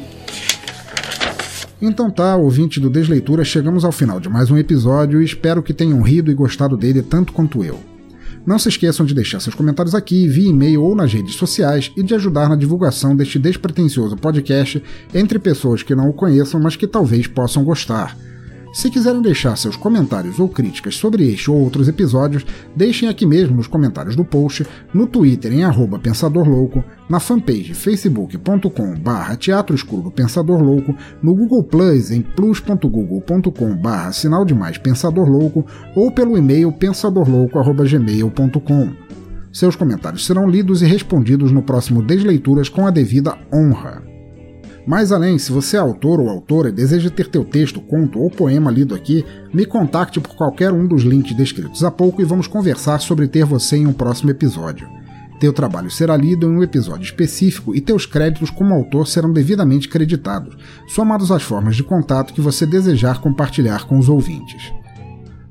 Então 1.84 2.08
tá, 2.08 2.36
ouvinte 2.36 2.78
do 2.78 2.88
Desleitura, 2.88 3.42
chegamos 3.42 3.84
ao 3.84 3.90
final 3.90 4.20
de 4.20 4.28
mais 4.28 4.52
um 4.52 4.56
episódio 4.56 5.20
e 5.20 5.24
espero 5.24 5.60
que 5.60 5.74
tenham 5.74 6.00
rido 6.00 6.30
e 6.30 6.34
gostado 6.34 6.76
dele 6.76 7.02
tanto 7.02 7.32
quanto 7.32 7.64
eu. 7.64 7.80
Não 8.46 8.56
se 8.56 8.68
esqueçam 8.68 9.04
de 9.04 9.12
deixar 9.12 9.40
seus 9.40 9.56
comentários 9.56 9.92
aqui, 9.92 10.28
via 10.28 10.48
e-mail 10.48 10.80
ou 10.80 10.94
nas 10.94 11.12
redes 11.12 11.34
sociais 11.34 11.90
e 11.96 12.02
de 12.04 12.14
ajudar 12.14 12.48
na 12.48 12.54
divulgação 12.54 13.16
deste 13.16 13.36
despretensioso 13.36 14.16
podcast 14.16 14.80
entre 15.12 15.40
pessoas 15.40 15.82
que 15.82 15.92
não 15.92 16.08
o 16.08 16.12
conheçam, 16.12 16.60
mas 16.60 16.76
que 16.76 16.86
talvez 16.86 17.26
possam 17.26 17.64
gostar. 17.64 18.16
Se 18.72 18.88
quiserem 18.88 19.20
deixar 19.20 19.54
seus 19.56 19.76
comentários 19.76 20.40
ou 20.40 20.48
críticas 20.48 20.94
sobre 20.94 21.30
este 21.30 21.50
ou 21.50 21.58
outros 21.58 21.88
episódios, 21.88 22.46
deixem 22.74 23.06
aqui 23.06 23.26
mesmo 23.26 23.56
nos 23.56 23.66
comentários 23.66 24.16
do 24.16 24.24
post, 24.24 24.66
no 24.94 25.06
Twitter 25.06 25.52
em 25.52 25.62
arroba 25.62 25.98
Pensador 25.98 26.48
Louco, 26.48 26.82
na 27.06 27.20
fanpage 27.20 27.74
facebook.com 27.74 28.98
barra 28.98 29.36
Teatro 29.36 29.76
Escuro 29.76 30.04
do 30.04 30.10
Pensador 30.10 30.62
Louco, 30.62 30.96
no 31.22 31.34
Google 31.34 31.64
Plus 31.64 32.10
em 32.10 32.22
plus.google.com 32.22 33.76
barra 33.76 34.10
Sinal 34.12 34.46
de 34.46 34.54
Mais 34.54 34.78
Pensador 34.78 35.28
Louco 35.28 35.66
ou 35.94 36.10
pelo 36.10 36.38
e-mail 36.38 36.72
pensadorlouco.gmail.com. 36.72 39.02
Seus 39.52 39.76
comentários 39.76 40.24
serão 40.24 40.48
lidos 40.48 40.80
e 40.80 40.86
respondidos 40.86 41.52
no 41.52 41.62
próximo 41.62 42.02
Desleituras 42.02 42.70
com 42.70 42.86
a 42.86 42.90
devida 42.90 43.36
honra. 43.52 44.11
Mais 44.86 45.12
além, 45.12 45.38
se 45.38 45.52
você 45.52 45.76
é 45.76 45.80
autor 45.80 46.18
ou 46.18 46.28
autora 46.28 46.68
e 46.68 46.72
deseja 46.72 47.08
ter 47.08 47.28
teu 47.28 47.44
texto, 47.44 47.80
conto 47.80 48.18
ou 48.18 48.28
poema 48.28 48.70
lido 48.70 48.94
aqui, 48.94 49.24
me 49.54 49.64
contacte 49.64 50.20
por 50.20 50.34
qualquer 50.34 50.72
um 50.72 50.86
dos 50.86 51.02
links 51.02 51.36
descritos 51.36 51.84
há 51.84 51.90
pouco 51.90 52.20
e 52.20 52.24
vamos 52.24 52.48
conversar 52.48 52.98
sobre 53.00 53.28
ter 53.28 53.44
você 53.44 53.76
em 53.76 53.86
um 53.86 53.92
próximo 53.92 54.30
episódio. 54.30 54.88
Teu 55.38 55.52
trabalho 55.52 55.90
será 55.90 56.16
lido 56.16 56.46
em 56.46 56.56
um 56.56 56.62
episódio 56.62 57.04
específico 57.04 57.74
e 57.74 57.80
teus 57.80 58.06
créditos 58.06 58.50
como 58.50 58.74
autor 58.74 59.06
serão 59.06 59.32
devidamente 59.32 59.88
creditados, 59.88 60.56
somados 60.88 61.30
às 61.30 61.42
formas 61.42 61.76
de 61.76 61.82
contato 61.82 62.32
que 62.32 62.40
você 62.40 62.66
desejar 62.66 63.20
compartilhar 63.20 63.86
com 63.86 63.98
os 63.98 64.08
ouvintes. 64.08 64.72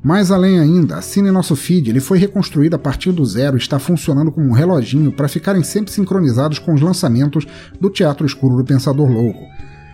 Mais 0.04 0.32
além 0.32 0.60
ainda, 0.60 0.98
assine 0.98 1.30
nosso 1.30 1.56
feed, 1.56 1.92
ele 1.92 2.00
foi 2.00 2.18
reconstruído 2.18 2.74
a 2.76 2.80
partir 2.80 3.12
do 3.12 3.24
zero 3.24 3.56
e 3.56 3.60
está 3.60 3.78
funcionando 3.78 4.32
como 4.32 4.48
um 4.48 4.54
reloginho 4.54 5.12
para 5.12 5.28
ficarem 5.28 5.62
sempre 5.62 5.92
sincronizados 5.92 6.58
com 6.58 6.74
os 6.74 6.82
lançamentos 6.82 7.46
do 7.80 7.88
Teatro 7.88 8.26
Escuro 8.26 8.58
do 8.58 8.64
Pensador 8.64 9.08
Louco. 9.08 9.46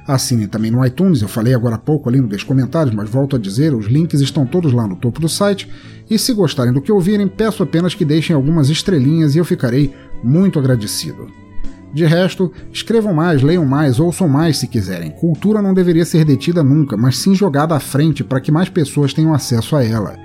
Assine 0.07 0.47
também 0.47 0.71
no 0.71 0.85
iTunes, 0.85 1.21
eu 1.21 1.27
falei 1.27 1.53
agora 1.53 1.75
há 1.75 1.77
pouco 1.77 2.07
ali 2.07 2.21
nos 2.21 2.41
comentários, 2.41 2.95
mas 2.95 3.09
volto 3.09 3.35
a 3.35 3.39
dizer, 3.39 3.73
os 3.73 3.87
links 3.87 4.21
estão 4.21 4.45
todos 4.45 4.71
lá 4.71 4.87
no 4.87 4.95
topo 4.95 5.19
do 5.19 5.27
site. 5.27 5.69
E 6.09 6.17
se 6.17 6.33
gostarem 6.33 6.71
do 6.71 6.81
que 6.81 6.93
ouvirem, 6.93 7.27
peço 7.27 7.61
apenas 7.61 7.93
que 7.93 8.05
deixem 8.05 8.33
algumas 8.33 8.69
estrelinhas 8.69 9.35
e 9.35 9.39
eu 9.39 9.43
ficarei 9.43 9.93
muito 10.23 10.57
agradecido. 10.57 11.27
De 11.93 12.05
resto, 12.05 12.51
escrevam 12.71 13.13
mais, 13.13 13.41
leiam 13.41 13.65
mais, 13.65 13.99
ouçam 13.99 14.27
mais 14.27 14.57
se 14.57 14.67
quiserem. 14.67 15.11
Cultura 15.11 15.61
não 15.61 15.73
deveria 15.73 16.05
ser 16.05 16.25
detida 16.25 16.63
nunca, 16.63 16.97
mas 16.97 17.17
sim 17.17 17.33
jogada 17.33 17.75
à 17.75 17.79
frente 17.79 18.23
para 18.23 18.41
que 18.41 18.51
mais 18.51 18.69
pessoas 18.69 19.13
tenham 19.13 19.33
acesso 19.33 19.75
a 19.75 19.83
ela. 19.83 20.15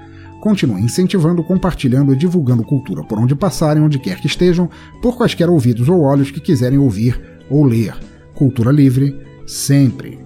Continuem 0.40 0.84
incentivando, 0.84 1.44
compartilhando 1.44 2.12
e 2.12 2.16
divulgando 2.16 2.64
cultura 2.64 3.04
por 3.04 3.18
onde 3.18 3.34
passarem, 3.34 3.82
onde 3.82 3.98
quer 3.98 4.20
que 4.20 4.26
estejam, 4.26 4.68
por 5.00 5.16
quaisquer 5.16 5.48
ouvidos 5.48 5.88
ou 5.88 6.02
olhos 6.02 6.30
que 6.30 6.40
quiserem 6.40 6.78
ouvir 6.78 7.20
ou 7.48 7.64
ler. 7.64 7.94
Cultura 8.34 8.72
livre, 8.72 9.16
sempre. 9.46 10.21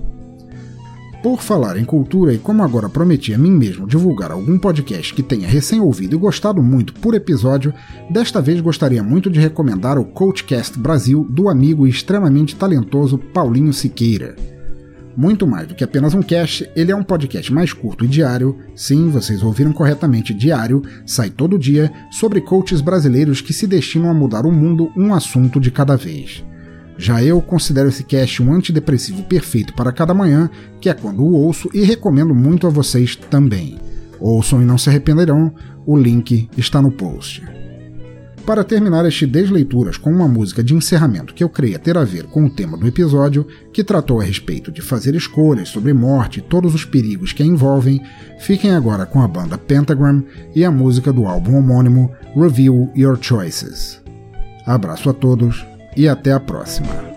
Por 1.27 1.43
falar 1.43 1.77
em 1.77 1.85
cultura 1.85 2.33
e 2.33 2.39
como 2.39 2.63
agora 2.63 2.89
prometi 2.89 3.35
a 3.35 3.39
mim 3.39 3.51
mesmo 3.51 3.85
divulgar 3.85 4.31
algum 4.31 4.57
podcast 4.57 5.13
que 5.13 5.25
tenha 5.25 5.49
recém-ouvido 5.49 6.15
e 6.15 6.19
gostado 6.19 6.63
muito 6.63 6.95
por 6.95 7.15
episódio, 7.15 7.75
desta 8.09 8.41
vez 8.41 8.61
gostaria 8.61 9.03
muito 9.03 9.29
de 9.29 9.41
recomendar 9.41 9.99
o 9.99 10.05
Coachcast 10.05 10.79
Brasil 10.79 11.27
do 11.29 11.49
amigo 11.49 11.85
e 11.85 11.91
extremamente 11.91 12.55
talentoso 12.55 13.19
Paulinho 13.19 13.73
Siqueira. 13.73 14.37
Muito 15.17 15.49
mais 15.49 15.67
do 15.67 15.75
que 15.75 15.83
apenas 15.83 16.15
um 16.15 16.23
cast, 16.23 16.71
ele 16.77 16.93
é 16.93 16.97
um 16.97 17.03
podcast 17.03 17.53
mais 17.53 17.73
curto 17.73 18.05
e 18.05 18.09
diário, 18.09 18.57
sim, 18.77 19.11
vocês 19.11 19.43
ouviram 19.43 19.73
corretamente, 19.73 20.33
diário, 20.33 20.81
sai 21.05 21.29
todo 21.29 21.59
dia, 21.59 21.93
sobre 22.09 22.41
coaches 22.41 22.81
brasileiros 22.81 23.41
que 23.41 23.53
se 23.53 23.67
destinam 23.67 24.11
a 24.11 24.15
mudar 24.15 24.47
o 24.47 24.53
mundo 24.53 24.93
um 24.97 25.13
assunto 25.13 25.59
de 25.59 25.73
cada 25.73 25.97
vez. 25.97 26.45
Já 26.99 27.23
eu 27.23 27.41
considero 27.43 27.89
esse 27.89 28.05
cast 28.05 28.43
um 28.43 28.53
antidepressivo 28.53 29.23
perfeito 29.25 29.75
para 29.75 29.93
cada 29.93 30.15
manhã, 30.15 30.51
que 30.81 30.89
é 30.89 30.95
quando 30.95 31.23
o 31.23 31.33
ouço 31.33 31.69
e 31.75 31.83
recomendo 31.83 32.35
muito 32.35 32.67
a 32.67 32.71
vocês 32.71 33.15
também. 33.17 33.79
Ouçam 34.19 34.63
e 34.63 34.65
não 34.65 34.79
se 34.79 34.89
arrependerão, 34.89 35.53
o 35.85 35.97
link 35.97 36.49
está 36.57 36.81
no 36.81 36.91
post. 36.91 37.43
Para 38.47 38.63
terminar 38.63 39.05
este 39.05 39.27
Desleituras 39.27 39.97
com 39.97 40.09
uma 40.09 40.29
música 40.29 40.63
de 40.63 40.73
encerramento 40.73 41.35
que 41.35 41.43
eu 41.43 41.49
creia 41.49 41.81
ter 41.81 41.99
a 41.99 42.05
ver 42.05 42.27
com 42.27 42.47
o 42.47 42.51
tema 42.51 42.79
do 42.79 42.87
episódio, 42.87 43.45
que 43.73 43.83
tratou 43.83 44.21
a 44.21 44.25
respeito 44.25 44.71
de 44.71 44.81
fazer 44.81 45.17
escolhas 45.17 45.69
sobre 45.69 45.93
morte 45.93 46.39
e 46.39 46.43
todos 46.43 46.73
os 46.73 46.85
perigos 46.85 47.33
que 47.33 47.43
a 47.43 47.47
envolvem, 47.47 48.01
fiquem 48.39 48.71
agora 48.71 49.05
com 49.05 49.21
a 49.21 49.27
banda 49.27 49.59
Pentagram 49.59 50.23
e 50.55 50.65
a 50.65 50.71
música 50.71 51.13
do 51.13 51.27
álbum 51.27 51.57
homônimo 51.57 52.11
Review 52.37 52.89
Your 52.97 53.19
Choices. 53.21 54.01
Abraço 54.65 55.11
a 55.11 55.13
todos 55.13 55.67
e 55.97 56.09
até 56.09 56.33
a 56.33 56.41
próxima. 56.41 57.16